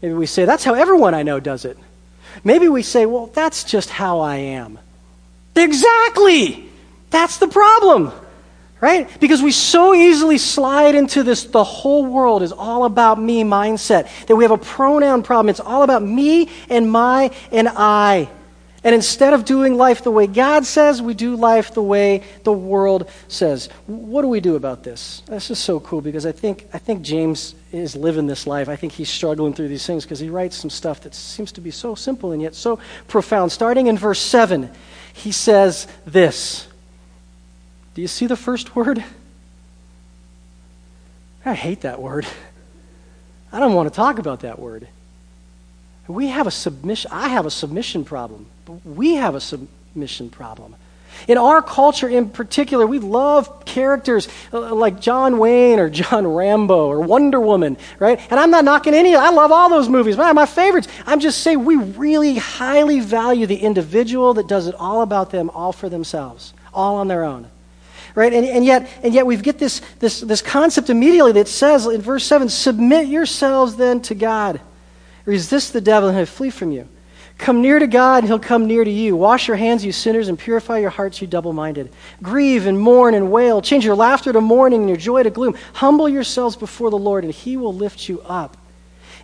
Maybe 0.02 0.14
we 0.14 0.26
say 0.26 0.46
that's 0.46 0.64
how 0.64 0.74
everyone 0.74 1.14
I 1.14 1.22
know 1.22 1.38
does 1.38 1.64
it. 1.64 1.76
Maybe 2.44 2.68
we 2.68 2.82
say, 2.82 3.06
well, 3.06 3.26
that's 3.26 3.64
just 3.64 3.90
how 3.90 4.20
I 4.20 4.36
am. 4.36 4.78
Exactly! 5.56 6.68
That's 7.10 7.38
the 7.38 7.48
problem. 7.48 8.12
right? 8.80 9.08
Because 9.20 9.42
we 9.42 9.52
so 9.52 9.94
easily 9.94 10.38
slide 10.38 10.94
into 10.94 11.22
this 11.22 11.44
the 11.44 11.64
whole 11.64 12.06
world 12.06 12.42
is 12.42 12.52
all 12.52 12.84
about 12.84 13.20
me 13.20 13.42
mindset, 13.42 14.08
that 14.26 14.36
we 14.36 14.44
have 14.44 14.50
a 14.50 14.58
pronoun 14.58 15.22
problem. 15.22 15.50
It's 15.50 15.60
all 15.60 15.82
about 15.82 16.02
me 16.02 16.48
and 16.68 16.90
my 16.90 17.30
and 17.52 17.68
I. 17.68 18.28
And 18.82 18.94
instead 18.94 19.34
of 19.34 19.44
doing 19.44 19.76
life 19.76 20.02
the 20.02 20.10
way 20.10 20.26
God 20.26 20.64
says, 20.64 21.02
we 21.02 21.12
do 21.12 21.36
life 21.36 21.74
the 21.74 21.82
way 21.82 22.22
the 22.44 22.52
world 22.52 23.10
says. 23.28 23.68
What 23.86 24.22
do 24.22 24.28
we 24.28 24.40
do 24.40 24.56
about 24.56 24.84
this? 24.84 25.22
This 25.26 25.50
is 25.50 25.58
so 25.58 25.80
cool 25.80 26.00
because 26.00 26.24
I 26.24 26.32
think, 26.32 26.66
I 26.72 26.78
think 26.78 27.02
James 27.02 27.54
is 27.72 27.94
living 27.94 28.26
this 28.26 28.46
life. 28.46 28.70
I 28.70 28.76
think 28.76 28.94
he's 28.94 29.10
struggling 29.10 29.52
through 29.52 29.68
these 29.68 29.86
things 29.86 30.04
because 30.04 30.18
he 30.18 30.30
writes 30.30 30.56
some 30.56 30.70
stuff 30.70 31.02
that 31.02 31.14
seems 31.14 31.52
to 31.52 31.60
be 31.60 31.70
so 31.70 31.94
simple 31.94 32.32
and 32.32 32.40
yet 32.40 32.54
so 32.54 32.78
profound. 33.06 33.52
Starting 33.52 33.86
in 33.86 33.98
verse 33.98 34.20
7, 34.20 34.70
he 35.12 35.30
says 35.30 35.86
this. 36.06 36.66
Do 37.94 38.00
you 38.00 38.08
see 38.08 38.26
the 38.26 38.36
first 38.36 38.74
word? 38.74 39.04
I 41.44 41.52
hate 41.52 41.82
that 41.82 42.00
word. 42.00 42.26
I 43.52 43.60
don't 43.60 43.74
want 43.74 43.90
to 43.90 43.94
talk 43.94 44.18
about 44.18 44.40
that 44.40 44.58
word. 44.58 44.88
We 46.14 46.28
have 46.28 46.46
a 46.46 46.50
submission, 46.50 47.10
I 47.12 47.28
have 47.28 47.46
a 47.46 47.50
submission 47.50 48.04
problem. 48.04 48.46
We 48.84 49.14
have 49.14 49.34
a 49.34 49.40
submission 49.40 50.30
problem. 50.30 50.74
In 51.28 51.38
our 51.38 51.62
culture 51.62 52.08
in 52.08 52.30
particular, 52.30 52.86
we 52.86 52.98
love 52.98 53.64
characters 53.64 54.28
uh, 54.52 54.74
like 54.74 55.00
John 55.00 55.38
Wayne 55.38 55.78
or 55.78 55.90
John 55.90 56.26
Rambo 56.26 56.86
or 56.86 57.00
Wonder 57.00 57.40
Woman, 57.40 57.76
right? 57.98 58.18
And 58.30 58.40
I'm 58.40 58.50
not 58.50 58.64
knocking 58.64 58.94
any. 58.94 59.14
I 59.14 59.30
love 59.30 59.52
all 59.52 59.68
those 59.68 59.88
movies. 59.88 60.16
Man, 60.16 60.34
my 60.34 60.46
favorites. 60.46 60.88
I'm 61.06 61.20
just 61.20 61.42
saying 61.42 61.64
we 61.64 61.76
really 61.76 62.36
highly 62.36 63.00
value 63.00 63.46
the 63.46 63.56
individual 63.56 64.34
that 64.34 64.46
does 64.46 64.66
it 64.66 64.74
all 64.76 65.02
about 65.02 65.30
them, 65.30 65.50
all 65.50 65.72
for 65.72 65.88
themselves, 65.88 66.54
all 66.72 66.96
on 66.96 67.08
their 67.08 67.24
own. 67.24 67.48
Right? 68.14 68.32
And, 68.32 68.44
and 68.44 68.64
yet, 68.64 68.90
and 69.02 69.14
yet 69.14 69.24
we 69.24 69.36
get 69.36 69.58
this, 69.58 69.80
this, 70.00 70.20
this 70.20 70.42
concept 70.42 70.90
immediately 70.90 71.32
that 71.32 71.46
says 71.46 71.86
in 71.86 72.00
verse 72.02 72.24
7 72.24 72.48
submit 72.48 73.06
yourselves 73.06 73.76
then 73.76 74.00
to 74.02 74.16
God. 74.16 74.60
Resist 75.24 75.72
the 75.72 75.80
devil 75.80 76.08
and 76.08 76.18
he'll 76.18 76.26
flee 76.26 76.50
from 76.50 76.72
you. 76.72 76.88
Come 77.40 77.62
near 77.62 77.78
to 77.78 77.86
God, 77.86 78.18
and 78.18 78.26
he'll 78.26 78.38
come 78.38 78.66
near 78.66 78.84
to 78.84 78.90
you. 78.90 79.16
Wash 79.16 79.48
your 79.48 79.56
hands, 79.56 79.82
you 79.82 79.92
sinners, 79.92 80.28
and 80.28 80.38
purify 80.38 80.76
your 80.76 80.90
hearts, 80.90 81.22
you 81.22 81.26
double 81.26 81.54
minded. 81.54 81.90
Grieve 82.22 82.66
and 82.66 82.78
mourn 82.78 83.14
and 83.14 83.32
wail. 83.32 83.62
Change 83.62 83.82
your 83.82 83.94
laughter 83.94 84.30
to 84.30 84.42
mourning 84.42 84.80
and 84.80 84.88
your 84.90 84.98
joy 84.98 85.22
to 85.22 85.30
gloom. 85.30 85.56
Humble 85.72 86.06
yourselves 86.06 86.54
before 86.54 86.90
the 86.90 86.98
Lord, 86.98 87.24
and 87.24 87.32
he 87.32 87.56
will 87.56 87.72
lift 87.72 88.10
you 88.10 88.20
up. 88.26 88.58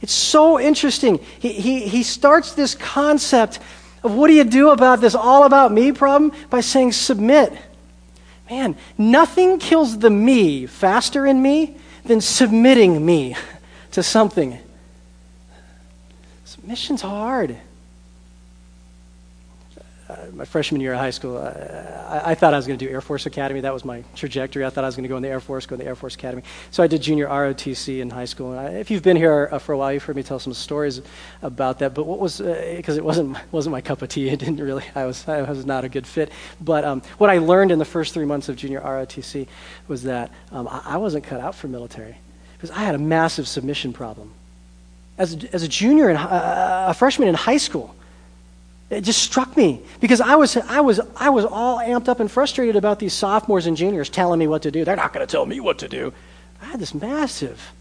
It's 0.01 0.15
so 0.15 0.59
interesting. 0.59 1.21
He, 1.39 1.53
he, 1.53 1.89
he 1.89 2.03
starts 2.03 2.53
this 2.53 2.75
concept 2.75 3.59
of 4.03 4.15
what 4.15 4.29
do 4.29 4.33
you 4.33 4.45
do 4.45 4.71
about 4.71 5.03
this 5.03 5.15
all 5.15 5.45
about 5.45 5.71
me 5.71 5.93
problem 5.93 6.33
by 6.49 6.63
saying 6.63 6.93
submit. 6.93 7.53
Man, 8.49 8.77
nothing 8.97 9.59
kills 9.59 9.99
the 9.99 10.11
me 10.11 10.65
faster 10.65 11.27
in 11.27 11.43
me 11.43 11.77
than 12.05 12.23
submitting 12.23 13.05
me 13.05 13.37
to 13.91 14.03
something. 14.03 14.59
Submission's 16.66 17.00
hard 17.00 17.57
my 20.33 20.44
freshman 20.44 20.81
year 20.81 20.92
of 20.92 20.98
high 20.98 21.11
school, 21.11 21.38
I, 21.38 22.31
I, 22.31 22.35
thought 22.35 22.55
I 22.55 22.57
was 22.57 22.66
going 22.66 22.79
to 22.79 22.85
do 22.85 22.90
Air 22.90 23.00
Force 23.00 23.26
Academy. 23.26 23.61
That 23.61 23.72
was 23.72 23.85
my 23.85 24.05
trajectory. 24.14 24.64
I 24.64 24.70
thought 24.70 24.85
I 24.85 24.87
was 24.87 24.94
going 24.94 25.05
to 25.05 25.09
go 25.09 25.16
in 25.16 25.22
the 25.22 25.29
Air 25.29 25.40
Force, 25.40 25.66
go 25.66 25.74
in 25.74 25.81
the 25.81 25.87
Air 25.87 25.96
Force 25.96 26.14
Academy. 26.14 26.42
So 26.70 26.83
I 26.83 26.87
did 26.87 27.02
junior 27.02 27.26
ROTC 27.26 28.00
in 28.00 28.11
high 28.11 28.24
school. 28.24 28.52
And 28.52 28.61
I, 28.61 28.64
if 28.79 28.90
you've 28.90 29.02
been 29.02 29.16
here 29.16 29.48
uh, 29.50 29.59
for 29.59 29.72
a 29.72 29.79
while, 29.79 29.92
you've 29.92 30.05
heard 30.05 30.16
me 30.16 30.22
tell 30.22 30.38
some 30.38 30.52
stories 30.55 31.02
about 31.42 31.81
that. 31.81 31.94
But 31.94 32.07
what 32.07 32.18
was 32.18 32.38
because 32.38 32.96
uh, 32.96 33.00
it 33.00 33.05
wasn't 33.05 33.37
wasn't 33.52 33.72
my 33.72 33.81
cup 33.81 34.02
of 34.02 34.09
tea. 34.09 34.29
It 34.37 34.40
didn't 34.40 34.59
really. 34.59 34.85
I 34.94 35.07
was 35.07 35.26
I 35.29 35.42
was 35.42 35.64
not 35.64 35.85
a 35.85 35.88
good 35.88 36.07
fit. 36.07 36.31
But 36.61 36.85
um, 36.85 37.02
what 37.18 37.31
I 37.31 37.38
learned 37.38 37.70
in 37.72 37.79
the 37.79 37.85
first 37.85 38.12
three 38.12 38.26
months 38.26 38.48
of 38.48 38.57
junior 38.57 38.81
ROTC 38.81 39.46
was 39.88 40.02
that 40.05 40.31
um, 40.52 40.68
I, 40.68 40.83
I 40.85 40.96
wasn't 40.98 41.24
cut 41.24 41.40
out 41.40 41.55
for 41.55 41.68
military 41.68 42.16
because 42.52 42.70
I 42.70 42.81
had 42.81 42.94
a 42.94 42.98
massive 42.98 43.48
submission 43.48 43.92
problem. 43.92 44.33
As 45.18 45.35
a, 45.35 45.55
as 45.55 45.62
a 45.62 45.68
junior 45.68 46.09
and 46.09 46.18
uh, 46.18 46.87
a 46.88 46.94
freshman 46.94 47.29
in 47.29 47.35
high 47.35 47.57
school. 47.57 47.94
It 48.88 49.00
just 49.00 49.20
struck 49.20 49.57
me 49.57 49.83
because 50.00 50.20
I 50.20 50.37
was, 50.37 50.57
I, 50.57 50.81
was, 50.81 51.00
I 51.16 51.31
was 51.31 51.44
all 51.44 51.79
amped 51.79 52.09
up 52.09 52.20
and 52.20 52.31
frustrated 52.31 52.76
about 52.76 53.00
these 53.00 53.12
sophomores 53.12 53.66
and 53.66 53.76
juniors 53.76 54.09
telling 54.09 54.38
me 54.38 54.46
what 54.46 54.62
to 54.62 54.70
do. 54.70 54.85
They're 54.85 54.94
not 54.94 55.12
going 55.12 55.26
to 55.26 55.31
tell 55.31 55.44
me 55.44 55.59
what 55.59 55.79
to 55.81 55.88
do. 55.88 56.12
I 56.62 56.66
had 56.66 56.79
this 56.79 56.94
massive 56.94 57.72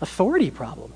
authority 0.00 0.50
problem. 0.50 0.92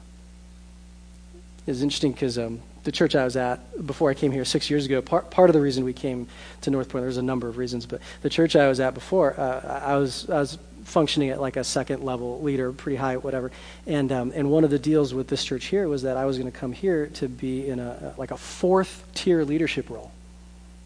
It 1.67 1.71
was 1.71 1.83
interesting 1.83 2.13
because 2.13 2.37
um, 2.39 2.61
the 2.85 2.93
church 2.93 3.15
I 3.15 3.25
was 3.25 3.37
at 3.37 3.87
before 3.87 4.11
I 4.11 4.15
came 4.15 4.33
here 4.33 4.45
six 4.45 4.69
years 4.69 4.85
ago, 4.85 5.01
part, 5.01 5.31
part 5.31 5.49
of 5.49 5.55
the 5.55 5.63
reason 5.63 5.83
we 5.83 5.95
came 5.95 6.27
to 6.61 6.71
Northpointe, 6.71 7.01
there's 7.01 7.17
a 7.17 7.23
number 7.23 7.49
of 7.49 7.57
reasons, 7.57 7.87
but 7.87 8.01
the 8.21 8.29
church 8.29 8.55
I 8.55 8.69
was 8.69 8.81
at 8.81 8.93
before, 8.93 9.39
uh, 9.41 9.83
I, 9.83 9.97
was, 9.97 10.29
I 10.29 10.41
was 10.41 10.59
functioning 10.85 11.31
at 11.31 11.41
like 11.41 11.57
a 11.57 11.65
second 11.65 12.03
level 12.03 12.41
leader, 12.43 12.73
pretty 12.73 12.97
high, 12.97 13.17
whatever. 13.17 13.51
And 13.87 14.13
um, 14.13 14.33
and 14.35 14.51
one 14.51 14.65
of 14.65 14.71
the 14.71 14.79
deals 14.79 15.13
with 15.13 15.29
this 15.29 15.45
church 15.45 15.67
here 15.67 15.89
was 15.89 16.03
that 16.03 16.17
I 16.17 16.25
was 16.25 16.39
going 16.39 16.51
to 16.51 16.57
come 16.57 16.73
here 16.73 17.07
to 17.15 17.29
be 17.29 17.69
in 17.69 17.81
a 17.81 18.15
like 18.17 18.31
a 18.31 18.37
fourth 18.37 19.05
tier 19.15 19.45
leadership 19.45 19.91
role, 19.91 20.13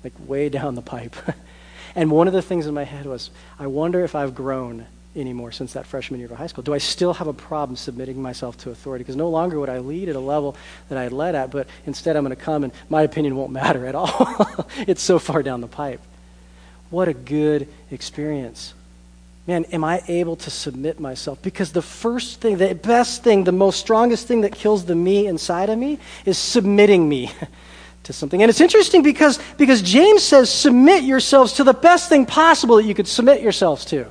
like 0.04 0.12
way 0.26 0.48
down 0.58 0.74
the 0.74 0.82
pipe. 0.82 1.16
and 1.94 2.10
one 2.10 2.28
of 2.28 2.34
the 2.34 2.42
things 2.42 2.66
in 2.66 2.74
my 2.74 2.84
head 2.84 3.06
was, 3.06 3.30
I 3.58 3.66
wonder 3.66 4.04
if 4.04 4.14
I've 4.14 4.34
grown 4.34 4.86
anymore 5.16 5.50
since 5.50 5.72
that 5.72 5.86
freshman 5.86 6.20
year 6.20 6.30
of 6.30 6.36
high 6.36 6.46
school. 6.46 6.62
Do 6.62 6.74
I 6.74 6.78
still 6.78 7.14
have 7.14 7.26
a 7.26 7.32
problem 7.32 7.76
submitting 7.76 8.20
myself 8.22 8.56
to 8.58 8.70
authority? 8.70 9.02
Because 9.02 9.16
no 9.16 9.28
longer 9.28 9.58
would 9.58 9.68
I 9.68 9.78
lead 9.78 10.08
at 10.08 10.16
a 10.16 10.20
level 10.20 10.56
that 10.88 10.98
I 10.98 11.02
had 11.02 11.12
led 11.12 11.34
at, 11.34 11.50
but 11.50 11.66
instead 11.86 12.16
I'm 12.16 12.24
going 12.24 12.36
to 12.36 12.42
come 12.42 12.62
and 12.62 12.72
my 12.88 13.02
opinion 13.02 13.36
won't 13.36 13.52
matter 13.62 13.86
at 13.86 13.94
all. 13.94 14.66
it's 14.76 15.02
so 15.02 15.18
far 15.18 15.42
down 15.42 15.60
the 15.60 15.68
pipe. 15.68 16.00
What 16.90 17.08
a 17.08 17.14
good 17.14 17.68
experience 17.90 18.74
man, 19.48 19.64
am 19.72 19.82
I 19.82 20.02
able 20.08 20.36
to 20.36 20.50
submit 20.50 21.00
myself? 21.00 21.40
Because 21.40 21.72
the 21.72 21.80
first 21.80 22.42
thing, 22.42 22.58
the 22.58 22.74
best 22.74 23.24
thing, 23.24 23.44
the 23.44 23.50
most 23.50 23.80
strongest 23.80 24.28
thing 24.28 24.42
that 24.42 24.52
kills 24.52 24.84
the 24.84 24.94
me 24.94 25.26
inside 25.26 25.70
of 25.70 25.78
me 25.78 25.98
is 26.26 26.36
submitting 26.36 27.08
me 27.08 27.32
to 28.02 28.12
something. 28.12 28.42
And 28.42 28.50
it's 28.50 28.60
interesting 28.60 29.02
because, 29.02 29.40
because 29.56 29.80
James 29.80 30.22
says, 30.22 30.52
submit 30.52 31.02
yourselves 31.02 31.54
to 31.54 31.64
the 31.64 31.72
best 31.72 32.10
thing 32.10 32.26
possible 32.26 32.76
that 32.76 32.84
you 32.84 32.94
could 32.94 33.08
submit 33.08 33.40
yourselves 33.40 33.86
to. 33.86 34.06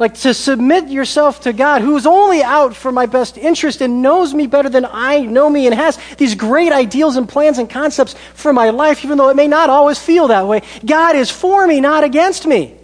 Like 0.00 0.14
to 0.14 0.34
submit 0.34 0.88
yourself 0.88 1.42
to 1.42 1.52
God, 1.52 1.82
who 1.82 1.96
is 1.96 2.04
only 2.04 2.42
out 2.42 2.74
for 2.74 2.90
my 2.90 3.06
best 3.06 3.38
interest 3.38 3.80
and 3.80 4.02
knows 4.02 4.34
me 4.34 4.48
better 4.48 4.68
than 4.68 4.88
I 4.90 5.20
know 5.20 5.48
me 5.48 5.66
and 5.66 5.74
has 5.76 6.00
these 6.16 6.34
great 6.34 6.72
ideals 6.72 7.14
and 7.14 7.28
plans 7.28 7.58
and 7.58 7.70
concepts 7.70 8.16
for 8.34 8.52
my 8.52 8.70
life, 8.70 9.04
even 9.04 9.18
though 9.18 9.28
it 9.28 9.36
may 9.36 9.46
not 9.46 9.70
always 9.70 10.00
feel 10.00 10.26
that 10.28 10.48
way. 10.48 10.62
God 10.84 11.14
is 11.14 11.30
for 11.30 11.64
me, 11.64 11.80
not 11.80 12.02
against 12.02 12.44
me. 12.44 12.76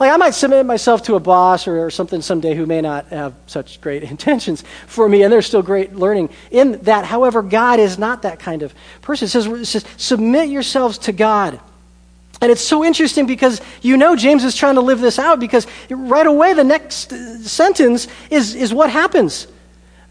Like, 0.00 0.12
I 0.12 0.16
might 0.16 0.30
submit 0.30 0.64
myself 0.64 1.02
to 1.02 1.16
a 1.16 1.20
boss 1.20 1.68
or, 1.68 1.84
or 1.84 1.90
something 1.90 2.22
someday 2.22 2.54
who 2.54 2.64
may 2.64 2.80
not 2.80 3.08
have 3.08 3.34
such 3.46 3.82
great 3.82 4.02
intentions 4.10 4.64
for 4.86 5.06
me, 5.06 5.22
and 5.22 5.32
there's 5.32 5.46
still 5.46 5.62
great 5.62 5.94
learning 5.94 6.30
in 6.50 6.80
that. 6.82 7.04
However, 7.04 7.42
God 7.42 7.78
is 7.78 7.98
not 7.98 8.22
that 8.22 8.38
kind 8.38 8.62
of 8.62 8.74
person. 9.02 9.26
It 9.26 9.28
says, 9.28 9.46
it 9.46 9.66
says 9.66 9.84
submit 9.98 10.48
yourselves 10.48 10.96
to 10.98 11.12
God. 11.12 11.60
And 12.40 12.50
it's 12.50 12.66
so 12.66 12.82
interesting 12.82 13.26
because 13.26 13.60
you 13.82 13.98
know 13.98 14.16
James 14.16 14.44
is 14.44 14.56
trying 14.56 14.76
to 14.76 14.80
live 14.80 15.00
this 15.00 15.18
out 15.18 15.38
because 15.38 15.66
right 15.90 16.26
away 16.26 16.54
the 16.54 16.64
next 16.64 17.10
sentence 17.46 18.08
is, 18.30 18.54
is 18.54 18.72
what 18.72 18.88
happens. 18.88 19.46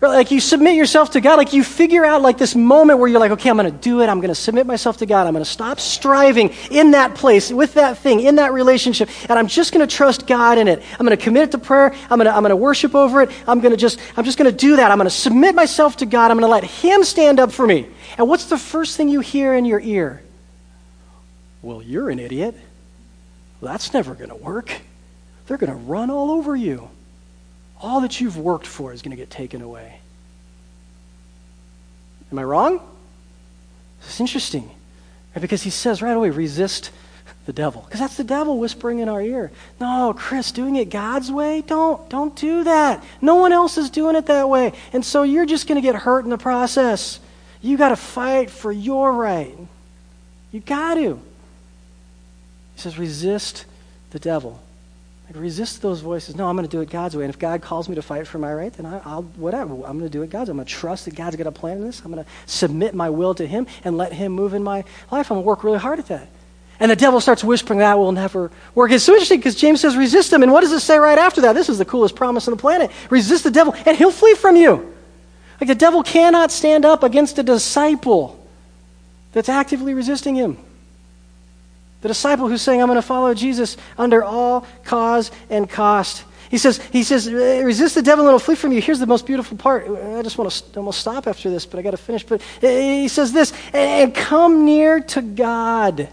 Like 0.02 0.32
you 0.32 0.40
submit 0.40 0.76
yourself 0.76 1.12
to 1.12 1.22
God, 1.22 1.36
like 1.36 1.52
you 1.52 1.62
figure 1.62 2.06
out 2.06 2.22
like 2.22 2.38
this 2.38 2.56
moment 2.56 3.00
where 3.00 3.10
you're 3.10 3.20
like, 3.20 3.32
okay, 3.32 3.50
I'm 3.50 3.58
going 3.58 3.70
to 3.70 3.78
do 3.78 4.02
it. 4.02 4.08
I'm 4.08 4.22
going 4.22 4.30
to 4.30 4.36
submit 4.36 4.66
myself 4.66 4.98
to 4.98 5.06
God. 5.06 5.28
I'm 5.28 5.34
going 5.34 5.44
to 5.44 5.50
stop 5.50 5.78
striving 5.78 6.54
in 6.72 6.92
that 6.92 7.16
place, 7.16 7.52
with 7.52 7.74
that 7.74 7.98
thing, 7.98 8.22
in 8.22 8.36
that 8.36 8.54
relationship, 8.54 9.10
and 9.30 9.38
I'm 9.38 9.48
just 9.48 9.74
going 9.74 9.86
to 9.86 9.94
trust 9.94 10.26
God 10.26 10.58
in 10.58 10.70
it. 10.70 10.82
I'm 10.98 11.06
going 11.06 11.18
to 11.18 11.22
commit 11.22 11.44
it 11.44 11.52
to 11.52 11.58
prayer. 11.58 11.94
I'm 12.10 12.18
going 12.18 12.26
to, 12.26 12.34
I'm 12.34 12.44
going 12.44 12.52
to 12.52 12.56
worship 12.56 12.96
over 12.96 13.24
it. 13.24 13.32
I'm 13.46 13.60
going 13.60 13.72
to 13.72 13.78
just, 13.78 14.00
I'm 14.16 14.24
just 14.24 14.38
going 14.38 14.50
to 14.50 14.56
do 14.56 14.78
that. 14.78 14.90
I'm 14.90 14.98
going 14.98 15.10
to 15.10 15.14
submit 15.16 15.54
myself 15.54 15.98
to 15.98 16.06
God. 16.06 16.32
I'm 16.32 16.38
going 16.38 16.48
to 16.48 16.52
let 16.52 16.64
Him 16.64 17.04
stand 17.04 17.42
up 17.42 17.52
for 17.52 17.68
me. 17.68 17.86
And 18.18 18.30
what's 18.30 18.46
the 18.46 18.58
first 18.58 18.96
thing 18.96 19.10
you 19.10 19.20
hear 19.20 19.54
in 19.54 19.66
your 19.66 19.82
ear? 19.82 20.24
Well, 21.62 21.84
you're 21.84 22.10
an 22.10 22.20
idiot. 22.20 22.56
That's 23.62 23.94
never 23.94 24.16
going 24.16 24.30
to 24.30 24.36
work. 24.38 24.72
They're 25.48 25.58
going 25.58 25.72
to 25.72 25.76
run 25.76 26.10
all 26.10 26.32
over 26.32 26.56
you 26.56 26.90
all 27.80 28.02
that 28.02 28.20
you've 28.20 28.38
worked 28.38 28.68
for 28.68 28.94
is 28.94 29.02
going 29.02 29.12
to 29.12 29.18
get 29.18 29.30
taken 29.30 29.62
away. 29.62 30.00
Am 32.32 32.39
I 32.39 32.44
wrong? 32.44 32.82
It's 34.02 34.20
interesting. 34.20 34.70
Right? 35.36 35.42
Because 35.42 35.63
he 35.63 35.70
says 35.70 36.02
right 36.02 36.15
away, 36.15 36.30
resist 36.30 36.92
the 37.46 37.54
devil. 37.54 37.82
Because 37.82 38.00
that's 38.00 38.18
the 38.18 38.24
devil 38.24 38.60
whispering 38.60 39.00
in 39.00 39.10
our 39.10 39.22
ear. 39.22 39.52
No, 39.80 40.13
Chris, 40.15 40.52
doing 40.52 40.76
it 40.76 40.89
God's 40.89 41.32
way? 41.32 41.62
Don't, 41.62 42.08
don't 42.10 42.36
do 42.36 42.63
that. 42.65 43.04
No 43.22 43.36
one 43.36 43.52
else 43.52 43.78
is 43.78 43.89
doing 43.89 44.15
it 44.15 44.28
that 44.28 44.50
way. 44.50 44.74
And 44.94 45.04
so 45.04 45.24
you're 45.24 45.46
just 45.46 45.68
going 45.68 45.82
to 45.82 45.86
get 45.86 45.96
hurt 45.96 46.24
in 46.24 46.30
the 46.30 46.38
process. 46.38 47.20
You 47.62 47.78
got 47.78 47.89
to 47.89 47.96
fight 47.96 48.50
for 48.50 48.72
your 48.72 49.13
right. 49.13 49.58
You 50.52 50.60
got 50.60 50.96
to. 50.96 51.20
He 52.76 52.82
says, 52.82 52.98
resist 52.98 53.65
the 54.12 54.20
devil. 54.20 54.62
Like 55.30 55.39
resist 55.39 55.84
those 55.84 56.02
voices. 56.02 56.36
No, 56.36 56.48
I'm 56.48 56.56
going 56.56 56.68
to 56.68 56.72
do 56.72 56.82
it 56.82 56.89
God's 56.89 57.15
way. 57.15 57.24
And 57.24 57.32
if 57.32 57.38
God 57.38 57.62
calls 57.62 57.88
me 57.88 57.96
to 57.96 58.02
fight 58.02 58.26
for 58.26 58.39
my 58.39 58.52
right, 58.52 58.74
then 58.74 58.88
I, 58.88 59.15
will 59.15 59.24
whatever. 59.38 59.74
I'm 59.74 60.00
going 60.00 60.00
to 60.00 60.10
do 60.10 60.24
it 60.24 60.32
God's 60.32 60.50
way. 60.50 60.54
I'm 60.54 60.58
going 60.58 60.65
to 60.65 60.74
trust 60.74 61.06
that 61.06 61.15
God's 61.15 61.36
got 61.36 61.46
a 61.46 61.52
plan 61.52 61.78
in 61.78 61.84
this. 61.84 62.02
I'm 62.04 62.12
going 62.12 62.24
to 62.24 62.30
submit 62.48 62.96
my 62.96 63.12
will 63.12 63.36
to 63.36 63.46
Him 63.46 63.68
and 63.84 63.96
let 63.96 64.12
Him 64.12 64.32
move 64.32 64.56
in 64.56 64.63
my 64.63 64.84
life. 65.12 65.32
I'm 65.32 65.36
going 65.36 65.44
to 65.44 65.48
work 65.48 65.63
really 65.63 65.78
hard 65.78 66.00
at 66.00 66.08
that. 66.08 66.28
And 66.80 66.89
the 66.89 66.96
devil 66.96 67.20
starts 67.20 67.44
whispering 67.44 67.80
that 67.80 67.98
will 67.98 68.12
never 68.12 68.52
work. 68.74 68.92
It's 68.92 69.04
so 69.04 69.13
interesting 69.13 69.39
because 69.39 69.56
James 69.56 69.82
says 69.82 69.98
resist 69.98 70.32
him. 70.32 70.44
And 70.44 70.52
what 70.52 70.62
does 70.62 70.72
it 70.72 70.80
say 70.80 70.98
right 70.98 71.18
after 71.18 71.42
that? 71.42 71.54
This 71.54 71.68
is 71.68 71.78
the 71.78 71.84
coolest 71.84 72.15
promise 72.15 72.48
on 72.48 72.54
the 72.54 72.60
planet. 72.60 72.89
Resist 73.10 73.44
the 73.44 73.52
devil 73.52 73.76
and 73.86 73.98
he'll 73.98 74.12
flee 74.12 74.34
from 74.34 74.56
you. 74.56 74.96
Like 75.60 75.68
the 75.68 75.76
devil 75.76 76.04
cannot 76.04 76.52
stand 76.52 76.86
up 76.86 77.04
against 77.04 77.38
a 77.38 77.44
disciple 77.44 78.48
that's 79.34 79.50
actively 79.50 79.94
resisting 79.94 80.36
him. 80.36 80.58
The 82.02 82.08
disciple 82.08 82.48
who's 82.48 82.62
saying, 82.62 82.82
I'm 82.82 82.88
going 82.88 82.96
to 82.96 83.02
follow 83.02 83.34
Jesus 83.34 83.76
under 83.98 84.24
all 84.24 84.66
cause 84.86 85.32
and 85.50 85.70
cost. 85.70 86.24
He 86.50 86.58
says, 86.58 86.78
he 86.92 87.04
says, 87.04 87.28
uh, 87.28 87.62
resist 87.64 87.94
the 87.94 88.02
devil 88.02 88.26
and 88.26 88.30
it'll 88.30 88.40
flee 88.40 88.56
from 88.56 88.72
you. 88.72 88.82
Here's 88.82 89.00
the 89.00 89.06
most 89.06 89.28
beautiful 89.28 89.56
part. 89.56 89.84
I 89.88 90.22
just 90.24 90.38
want 90.38 90.52
to 90.52 90.80
almost 90.80 91.00
stop 91.00 91.28
after 91.28 91.50
this, 91.50 91.66
but 91.66 91.78
I 91.78 91.84
got 91.84 91.92
to 91.92 91.98
finish. 91.98 92.24
But 92.24 92.42
uh, 92.64 92.68
he 92.68 93.08
says 93.08 93.32
this, 93.34 93.54
and 93.74 94.16
come 94.16 94.66
near 94.66 95.02
to 95.02 95.22
God. 95.22 96.10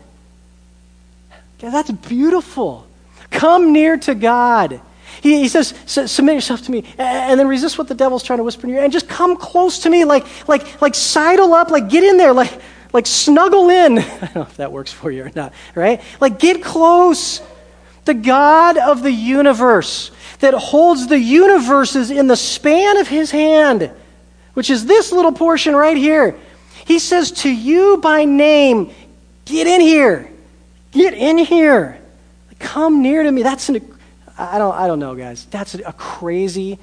Okay, 1.59 1.71
that's 1.71 1.91
beautiful. 1.91 2.87
Come 3.31 3.73
near 3.73 3.97
to 3.97 4.15
God. 4.15 4.81
He, 5.23 5.41
he 5.41 5.49
says, 5.49 5.73
submit 5.87 6.35
yourself 6.35 6.63
to 6.63 6.71
me, 6.71 6.85
and 6.99 7.41
then 7.41 7.49
resist 7.49 7.79
what 7.79 7.89
the 7.89 7.95
devil's 7.95 8.23
trying 8.23 8.39
to 8.39 8.45
whisper 8.45 8.67
in 8.67 8.71
your 8.71 8.79
ear, 8.81 8.85
and 8.85 8.93
just 8.93 9.09
come 9.09 9.37
close 9.37 9.79
to 9.81 9.91
me, 9.91 10.05
like, 10.05 10.27
like, 10.49 10.83
like 10.83 10.95
sidle 10.95 11.55
up, 11.55 11.71
like 11.71 11.89
get 11.89 12.05
in 12.05 12.19
there, 12.19 12.35
like, 12.35 12.53
like 12.93 13.07
snuggle 13.07 13.71
in. 13.71 13.99
I 13.99 14.03
don't 14.03 14.35
know 14.35 14.43
if 14.43 14.57
that 14.57 14.73
works 14.73 14.93
for 14.93 15.11
you 15.11 15.25
or 15.25 15.33
not, 15.35 15.53
right? 15.75 16.01
Like 16.21 16.39
get 16.39 16.63
close. 16.63 17.41
The 18.05 18.15
God 18.15 18.79
of 18.79 19.03
the 19.03 19.11
universe 19.11 20.13
that 20.39 20.55
holds 20.55 21.09
the 21.09 21.19
universes 21.19 22.11
in 22.11 22.27
the 22.27 22.37
span 22.37 22.99
of 22.99 23.09
his 23.09 23.31
hand, 23.31 23.91
which 24.55 24.71
is 24.71 24.87
this 24.87 25.13
little 25.13 25.33
portion 25.33 25.75
right 25.75 25.97
here. 25.97 26.37
He 26.85 26.99
says 27.01 27.33
to 27.33 27.51
you 27.51 27.99
by 27.99 28.25
name, 28.25 28.93
get 29.45 29.67
in 29.67 29.81
here. 29.81 30.31
Get 30.93 31.15
in 31.15 31.39
here. 31.39 31.99
Come 32.59 33.03
near 33.03 33.23
to 33.23 33.31
me. 33.31 33.43
That's 33.43 33.69
an, 33.69 33.99
I 34.39 34.59
don't, 34.59 34.75
I 34.75 34.87
don't 34.87 34.99
know, 34.99 35.15
guys. 35.15 35.45
That's 35.47 35.75
a 35.75 35.93
crazy 35.93 36.79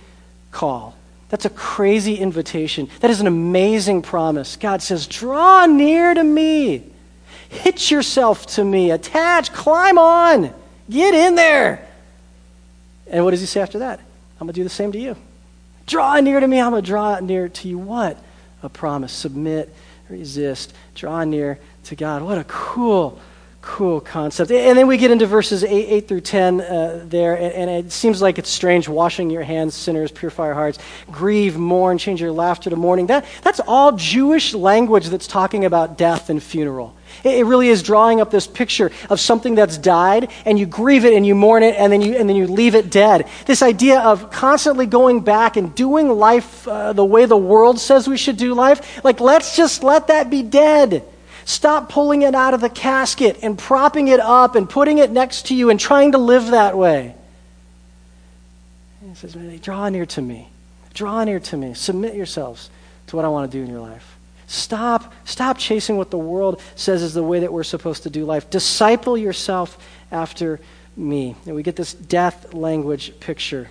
call. 0.51 0.95
That's 1.33 1.45
a 1.45 1.49
crazy 1.49 2.13
invitation. 2.13 2.91
That 2.99 3.09
is 3.09 3.19
an 3.19 3.25
amazing 3.25 4.03
promise. 4.03 4.55
God 4.55 4.83
says, 4.83 5.07
Draw 5.07 5.65
near 5.65 6.13
to 6.13 6.23
me. 6.23 6.83
Hitch 7.49 7.89
yourself 7.89 8.45
to 8.49 8.63
me. 8.63 8.91
Attach. 8.91 9.51
Climb 9.51 9.97
on. 9.97 10.53
Get 10.87 11.15
in 11.15 11.33
there. 11.33 11.89
And 13.07 13.25
what 13.25 13.31
does 13.31 13.39
he 13.39 13.47
say 13.47 13.61
after 13.61 13.79
that? 13.79 13.99
I'm 14.39 14.45
going 14.45 14.53
to 14.53 14.59
do 14.59 14.63
the 14.63 14.69
same 14.69 14.91
to 14.91 14.99
you. 14.99 15.15
Draw 15.87 16.19
near 16.19 16.39
to 16.39 16.47
me. 16.47 16.61
I'm 16.61 16.69
going 16.69 16.83
to 16.83 16.87
draw 16.87 17.19
near 17.19 17.49
to 17.49 17.67
you. 17.67 17.79
What? 17.79 18.15
A 18.61 18.69
promise. 18.69 19.11
Submit, 19.11 19.73
resist, 20.09 20.71
draw 20.93 21.23
near 21.23 21.57
to 21.85 21.95
God. 21.95 22.21
What 22.21 22.37
a 22.37 22.43
cool 22.43 23.19
cool 23.63 24.01
concept. 24.01 24.51
And 24.51 24.77
then 24.77 24.87
we 24.87 24.97
get 24.97 25.09
into 25.09 25.25
verses 25.25 25.63
8, 25.63 25.69
8 25.71 26.07
through 26.07 26.21
10 26.21 26.61
uh, 26.61 27.05
there, 27.05 27.33
and, 27.35 27.69
and, 27.69 27.69
it 27.69 27.93
seems 27.93 28.21
like 28.21 28.37
it's 28.37 28.49
strange 28.49 28.89
washing 28.89 29.29
your 29.29 29.41
hands, 29.41 29.73
sinners, 29.73 30.11
purify 30.11 30.47
your 30.47 30.53
hearts, 30.53 30.79
grieve, 31.09 31.57
mourn, 31.57 31.97
change 31.97 32.19
your 32.19 32.33
laughter 32.33 32.69
to 32.69 32.75
mourning. 32.75 33.07
That, 33.07 33.25
that's 33.41 33.61
all 33.61 33.93
Jewish 33.93 34.53
language 34.53 35.07
that's 35.07 35.27
talking 35.27 35.63
about 35.63 35.97
death 35.97 36.29
and 36.29 36.43
funeral. 36.43 36.93
It, 37.23 37.39
it 37.39 37.43
really 37.45 37.69
is 37.69 37.81
drawing 37.81 38.19
up 38.19 38.31
this 38.31 38.47
picture 38.47 38.91
of 39.09 39.21
something 39.21 39.55
that's 39.55 39.77
died, 39.77 40.29
and 40.45 40.59
you 40.59 40.65
grieve 40.65 41.05
it 41.05 41.13
and 41.13 41.25
you 41.25 41.33
mourn 41.33 41.63
it, 41.63 41.75
and 41.77 41.91
then 41.91 42.01
you, 42.01 42.15
and 42.15 42.27
then 42.27 42.35
you 42.35 42.47
leave 42.47 42.75
it 42.75 42.91
dead. 42.91 43.29
This 43.45 43.61
idea 43.61 44.01
of 44.01 44.29
constantly 44.29 44.87
going 44.87 45.21
back 45.21 45.55
and 45.55 45.73
doing 45.73 46.09
life 46.09 46.67
uh, 46.67 46.91
the 46.91 47.05
way 47.05 47.25
the 47.25 47.37
world 47.37 47.79
says 47.79 48.09
we 48.09 48.17
should 48.17 48.37
do 48.37 48.53
life, 48.55 49.03
like 49.05 49.21
let's 49.21 49.55
just 49.55 49.83
let 49.83 50.07
that 50.07 50.29
be 50.29 50.43
dead. 50.43 51.05
Stop 51.45 51.89
pulling 51.89 52.21
it 52.21 52.35
out 52.35 52.53
of 52.53 52.61
the 52.61 52.69
casket 52.69 53.39
and 53.41 53.57
propping 53.57 54.07
it 54.07 54.19
up 54.19 54.55
and 54.55 54.69
putting 54.69 54.97
it 54.97 55.11
next 55.11 55.47
to 55.47 55.55
you 55.55 55.69
and 55.69 55.79
trying 55.79 56.13
to 56.13 56.17
live 56.17 56.47
that 56.47 56.77
way. 56.77 57.15
He 59.07 59.15
says, 59.15 59.35
Draw 59.61 59.89
near 59.89 60.05
to 60.05 60.21
me. 60.21 60.49
Draw 60.93 61.23
near 61.25 61.39
to 61.39 61.57
me. 61.57 61.73
Submit 61.73 62.15
yourselves 62.15 62.69
to 63.07 63.15
what 63.15 63.25
I 63.25 63.27
want 63.27 63.51
to 63.51 63.57
do 63.57 63.63
in 63.63 63.69
your 63.69 63.81
life. 63.81 64.17
Stop, 64.47 65.13
stop 65.25 65.57
chasing 65.57 65.97
what 65.97 66.11
the 66.11 66.17
world 66.17 66.61
says 66.75 67.01
is 67.01 67.13
the 67.13 67.23
way 67.23 67.39
that 67.39 67.51
we're 67.51 67.63
supposed 67.63 68.03
to 68.03 68.09
do 68.09 68.25
life. 68.25 68.49
Disciple 68.49 69.17
yourself 69.17 69.77
after 70.11 70.59
me. 70.95 71.35
And 71.45 71.55
we 71.55 71.63
get 71.63 71.75
this 71.75 71.93
death 71.93 72.53
language 72.53 73.19
picture. 73.19 73.69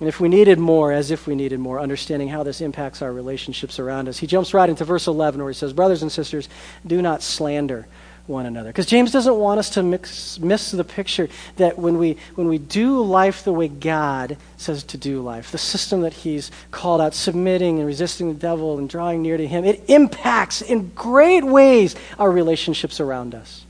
And 0.00 0.08
if 0.08 0.20
we 0.20 0.28
needed 0.28 0.58
more, 0.58 0.92
as 0.92 1.10
if 1.10 1.26
we 1.26 1.34
needed 1.34 1.58
more, 1.58 1.80
understanding 1.80 2.28
how 2.28 2.44
this 2.44 2.60
impacts 2.60 3.02
our 3.02 3.12
relationships 3.12 3.80
around 3.80 4.08
us, 4.08 4.18
he 4.18 4.28
jumps 4.28 4.54
right 4.54 4.68
into 4.68 4.84
verse 4.84 5.08
11 5.08 5.40
where 5.40 5.50
he 5.50 5.56
says, 5.56 5.72
Brothers 5.72 6.02
and 6.02 6.12
sisters, 6.12 6.48
do 6.86 7.02
not 7.02 7.22
slander 7.22 7.86
one 8.28 8.46
another. 8.46 8.68
Because 8.68 8.86
James 8.86 9.10
doesn't 9.10 9.34
want 9.34 9.58
us 9.58 9.70
to 9.70 9.82
mix, 9.82 10.38
miss 10.38 10.70
the 10.70 10.84
picture 10.84 11.28
that 11.56 11.78
when 11.78 11.98
we, 11.98 12.16
when 12.36 12.46
we 12.46 12.58
do 12.58 13.02
life 13.02 13.42
the 13.42 13.52
way 13.52 13.68
God 13.68 14.36
says 14.56 14.84
to 14.84 14.98
do 14.98 15.20
life, 15.20 15.50
the 15.50 15.58
system 15.58 16.02
that 16.02 16.12
he's 16.12 16.50
called 16.70 17.00
out, 17.00 17.14
submitting 17.14 17.78
and 17.78 17.86
resisting 17.86 18.28
the 18.28 18.38
devil 18.38 18.78
and 18.78 18.88
drawing 18.88 19.22
near 19.22 19.36
to 19.36 19.46
him, 19.46 19.64
it 19.64 19.82
impacts 19.88 20.62
in 20.62 20.90
great 20.90 21.42
ways 21.42 21.96
our 22.18 22.30
relationships 22.30 23.00
around 23.00 23.34
us. 23.34 23.64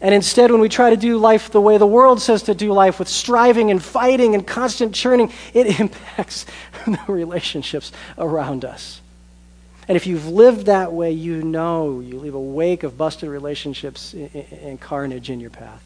And 0.00 0.14
instead, 0.14 0.52
when 0.52 0.60
we 0.60 0.68
try 0.68 0.90
to 0.90 0.96
do 0.96 1.18
life 1.18 1.50
the 1.50 1.60
way 1.60 1.76
the 1.76 1.86
world 1.86 2.22
says 2.22 2.44
to 2.44 2.54
do 2.54 2.72
life, 2.72 3.00
with 3.00 3.08
striving 3.08 3.70
and 3.70 3.82
fighting 3.82 4.34
and 4.34 4.46
constant 4.46 4.94
churning, 4.94 5.32
it 5.52 5.80
impacts 5.80 6.46
the 6.86 6.98
relationships 7.08 7.90
around 8.16 8.64
us. 8.64 9.00
And 9.88 9.96
if 9.96 10.06
you've 10.06 10.28
lived 10.28 10.66
that 10.66 10.92
way, 10.92 11.12
you 11.12 11.42
know 11.42 12.00
you 12.00 12.18
leave 12.18 12.34
a 12.34 12.40
wake 12.40 12.82
of 12.82 12.96
busted 12.96 13.28
relationships 13.28 14.14
and 14.14 14.78
carnage 14.80 15.30
in 15.30 15.40
your 15.40 15.50
path. 15.50 15.82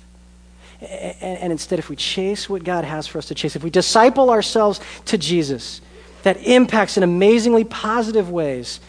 And 0.81 1.53
instead, 1.53 1.79
if 1.79 1.89
we 1.89 1.95
chase 1.95 2.51
what 2.51 2.65
God 2.65 2.85
has 2.85 3.07
for 3.07 3.19
us 3.19 3.27
to 3.27 3.35
chase, 3.37 3.55
if 3.55 3.63
we 3.63 3.71
disciple 3.71 4.31
ourselves 4.31 4.81
to 5.07 5.17
Jesus, 5.17 5.81
that 6.25 6.37
impacts 6.43 6.97
in 6.97 7.05
amazingly 7.05 7.63
positive 7.63 8.29
ways 8.31 8.81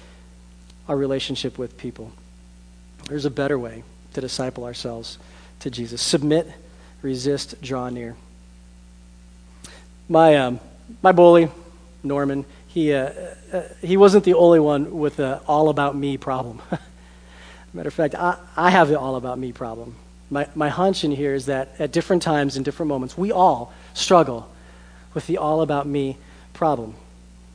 our 0.89 0.97
relationship 0.97 1.59
with 1.59 1.77
people. 1.77 2.11
There's 3.07 3.25
a 3.25 3.29
better 3.29 3.59
way 3.59 3.83
to 4.13 4.21
disciple 4.21 4.63
ourselves 4.63 5.17
to 5.59 5.69
Jesus. 5.69 6.01
Submit, 6.01 6.51
resist, 7.01 7.61
draw 7.61 7.89
near. 7.89 8.15
My, 10.09 10.35
um, 10.35 10.59
my 11.01 11.11
bully, 11.11 11.49
Norman, 12.03 12.45
he, 12.67 12.93
uh, 12.93 13.11
uh, 13.51 13.63
he 13.81 13.97
wasn't 13.97 14.23
the 14.23 14.33
only 14.33 14.59
one 14.59 14.99
with 14.99 15.17
the 15.17 15.39
all 15.47 15.69
about 15.69 15.95
me 15.95 16.17
problem. 16.17 16.61
Matter 17.73 17.87
of 17.87 17.93
fact, 17.93 18.15
I, 18.15 18.37
I 18.55 18.69
have 18.69 18.87
the 18.87 18.99
all 18.99 19.15
about 19.15 19.39
me 19.39 19.51
problem. 19.51 19.95
My, 20.29 20.47
my 20.55 20.69
hunch 20.69 21.03
in 21.03 21.11
here 21.11 21.33
is 21.33 21.45
that 21.45 21.75
at 21.79 21.91
different 21.91 22.21
times, 22.21 22.57
in 22.57 22.63
different 22.63 22.87
moments, 22.89 23.17
we 23.17 23.31
all 23.31 23.73
struggle 23.93 24.49
with 25.13 25.27
the 25.27 25.37
all 25.37 25.61
about 25.61 25.87
me 25.87 26.17
problem. 26.53 26.95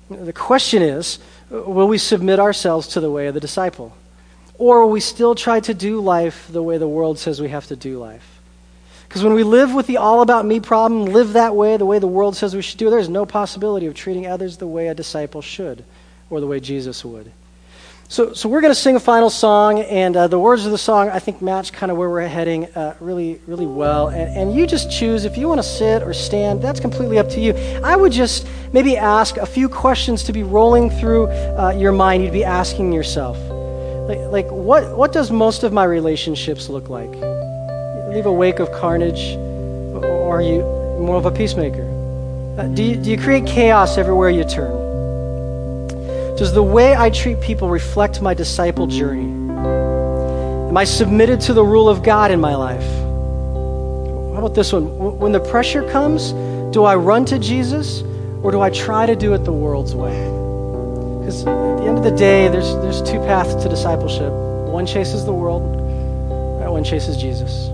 The 0.09 0.33
question 0.33 0.83
is 0.83 1.19
will 1.51 1.89
we 1.89 1.99
submit 1.99 2.39
ourselves 2.39 2.89
to 2.89 3.01
the 3.01 3.11
way 3.11 3.27
of 3.27 3.35
the 3.35 3.41
disciple? 3.41 3.97
Or 4.59 4.85
will 4.85 4.91
we 4.91 5.01
still 5.01 5.35
try 5.35 5.61
to 5.61 5.73
do 5.73 6.01
life 6.01 6.49
the 6.51 6.63
way 6.63 6.79
the 6.79 6.89
world 6.89 7.19
says 7.19 7.41
we 7.41 7.49
have 7.49 7.67
to 7.69 7.77
do 7.77 7.99
life? 7.99 8.39
Because 9.09 9.25
when 9.25 9.33
we 9.33 9.43
live 9.43 9.73
with 9.73 9.87
the 9.87 9.97
all 9.97 10.21
about 10.21 10.45
me 10.45 10.61
problem, 10.61 11.07
live 11.07 11.33
that 11.33 11.57
way, 11.57 11.77
the 11.77 11.87
way 11.87 11.99
the 11.99 12.07
world 12.07 12.37
says 12.37 12.55
we 12.55 12.61
should 12.61 12.79
do, 12.79 12.91
there's 12.91 13.09
no 13.09 13.25
possibility 13.25 13.87
of 13.87 13.95
treating 13.95 14.27
others 14.27 14.59
the 14.59 14.67
way 14.67 14.89
a 14.89 14.95
disciple 14.95 15.41
should 15.41 15.85
or 16.29 16.41
the 16.41 16.47
way 16.47 16.61
Jesus 16.61 17.05
would. 17.05 17.33
So, 18.11 18.33
so 18.33 18.49
we're 18.49 18.63
going 18.63 18.71
to 18.71 18.81
sing 18.81 18.97
a 18.97 19.01
final 19.01 19.29
song, 19.29 19.81
and 19.81 20.17
uh, 20.17 20.29
the 20.29 20.39
words 20.39 20.65
of 20.65 20.73
the 20.73 20.79
song 20.79 21.11
I 21.11 21.19
think 21.19 21.43
match 21.43 21.73
kind 21.75 21.93
of 21.93 21.99
where 21.99 22.09
we're 22.09 22.27
heading 22.27 22.65
uh, 22.75 22.97
really, 23.01 23.39
really 23.47 23.67
well. 23.67 24.09
And, 24.09 24.35
and 24.35 24.55
you 24.55 24.67
just 24.67 24.91
choose 24.91 25.27
if 25.27 25.37
you 25.37 25.47
want 25.47 25.59
to 25.59 25.67
sit 25.67 26.03
or 26.03 26.15
stand. 26.15 26.63
That's 26.63 26.81
completely 26.81 27.19
up 27.19 27.29
to 27.31 27.41
you. 27.41 27.53
I 27.85 27.97
would 27.97 28.13
just 28.13 28.47
maybe 28.73 28.97
ask 28.97 29.37
a 29.37 29.47
few 29.47 29.69
questions 29.69 30.23
to 30.25 30.33
be 30.33 30.43
rolling 30.43 30.89
through 30.89 31.29
uh, 31.29 31.75
your 31.79 31.93
mind. 31.93 32.25
You'd 32.25 32.33
be 32.33 32.45
asking 32.45 32.95
yourself. 32.95 33.37
Like, 34.09 34.21
like 34.33 34.51
what, 34.51 34.97
what 34.97 35.13
does 35.13 35.31
most 35.31 35.65
of 35.65 35.73
my 35.75 35.85
relationships 35.85 36.71
look 36.71 36.89
like? 36.89 37.11
Leave 38.09 38.25
a 38.25 38.33
wake 38.33 38.59
of 38.59 38.73
carnage, 38.73 39.37
or 39.37 40.39
are 40.39 40.41
you 40.41 40.63
more 40.99 41.17
of 41.17 41.27
a 41.27 41.31
peacemaker? 41.31 41.85
Uh, 42.59 42.69
do, 42.69 42.83
you, 42.83 42.97
do 42.97 43.11
you 43.11 43.19
create 43.19 43.47
chaos 43.47 43.99
everywhere 43.99 44.31
you 44.31 44.45
turn? 44.45 44.73
Does 46.39 46.55
the 46.55 46.63
way 46.63 46.97
I 46.97 47.11
treat 47.11 47.39
people 47.43 47.69
reflect 47.69 48.23
my 48.23 48.33
disciple 48.33 48.87
journey? 48.87 49.29
Am 50.71 50.77
I 50.77 50.85
submitted 50.85 51.43
to 51.43 51.53
the 51.53 51.63
rule 51.63 51.91
of 51.91 52.03
God 52.03 52.31
in 52.31 52.41
my 52.41 52.55
life? 52.55 52.89
How 54.33 54.39
about 54.39 54.55
this 54.55 54.73
one? 54.73 55.19
When 55.19 55.33
the 55.33 55.41
pressure 55.41 55.87
comes, 55.91 56.33
do 56.73 56.85
I 56.85 56.97
run 56.97 57.27
to 57.27 57.39
Jesus 57.39 58.01
or 58.43 58.53
do 58.53 58.63
I 58.63 58.71
try 58.71 59.05
to 59.05 59.15
do 59.15 59.35
it 59.35 59.45
the 59.45 59.53
world's 59.53 59.95
way? 59.95 60.38
Because 61.29 61.47
at 61.47 61.77
the 61.77 61.85
end 61.85 61.99
of 61.99 62.05
the 62.05 62.11
day, 62.11 62.49
there's, 62.49 62.73
there's 62.77 63.03
two 63.03 63.19
paths 63.19 63.55
to 63.63 63.69
discipleship 63.69 64.33
one 64.33 64.87
chases 64.87 65.27
the 65.27 65.33
world, 65.35 65.63
one 66.71 66.83
chases 66.83 67.19
Jesus. 67.19 67.69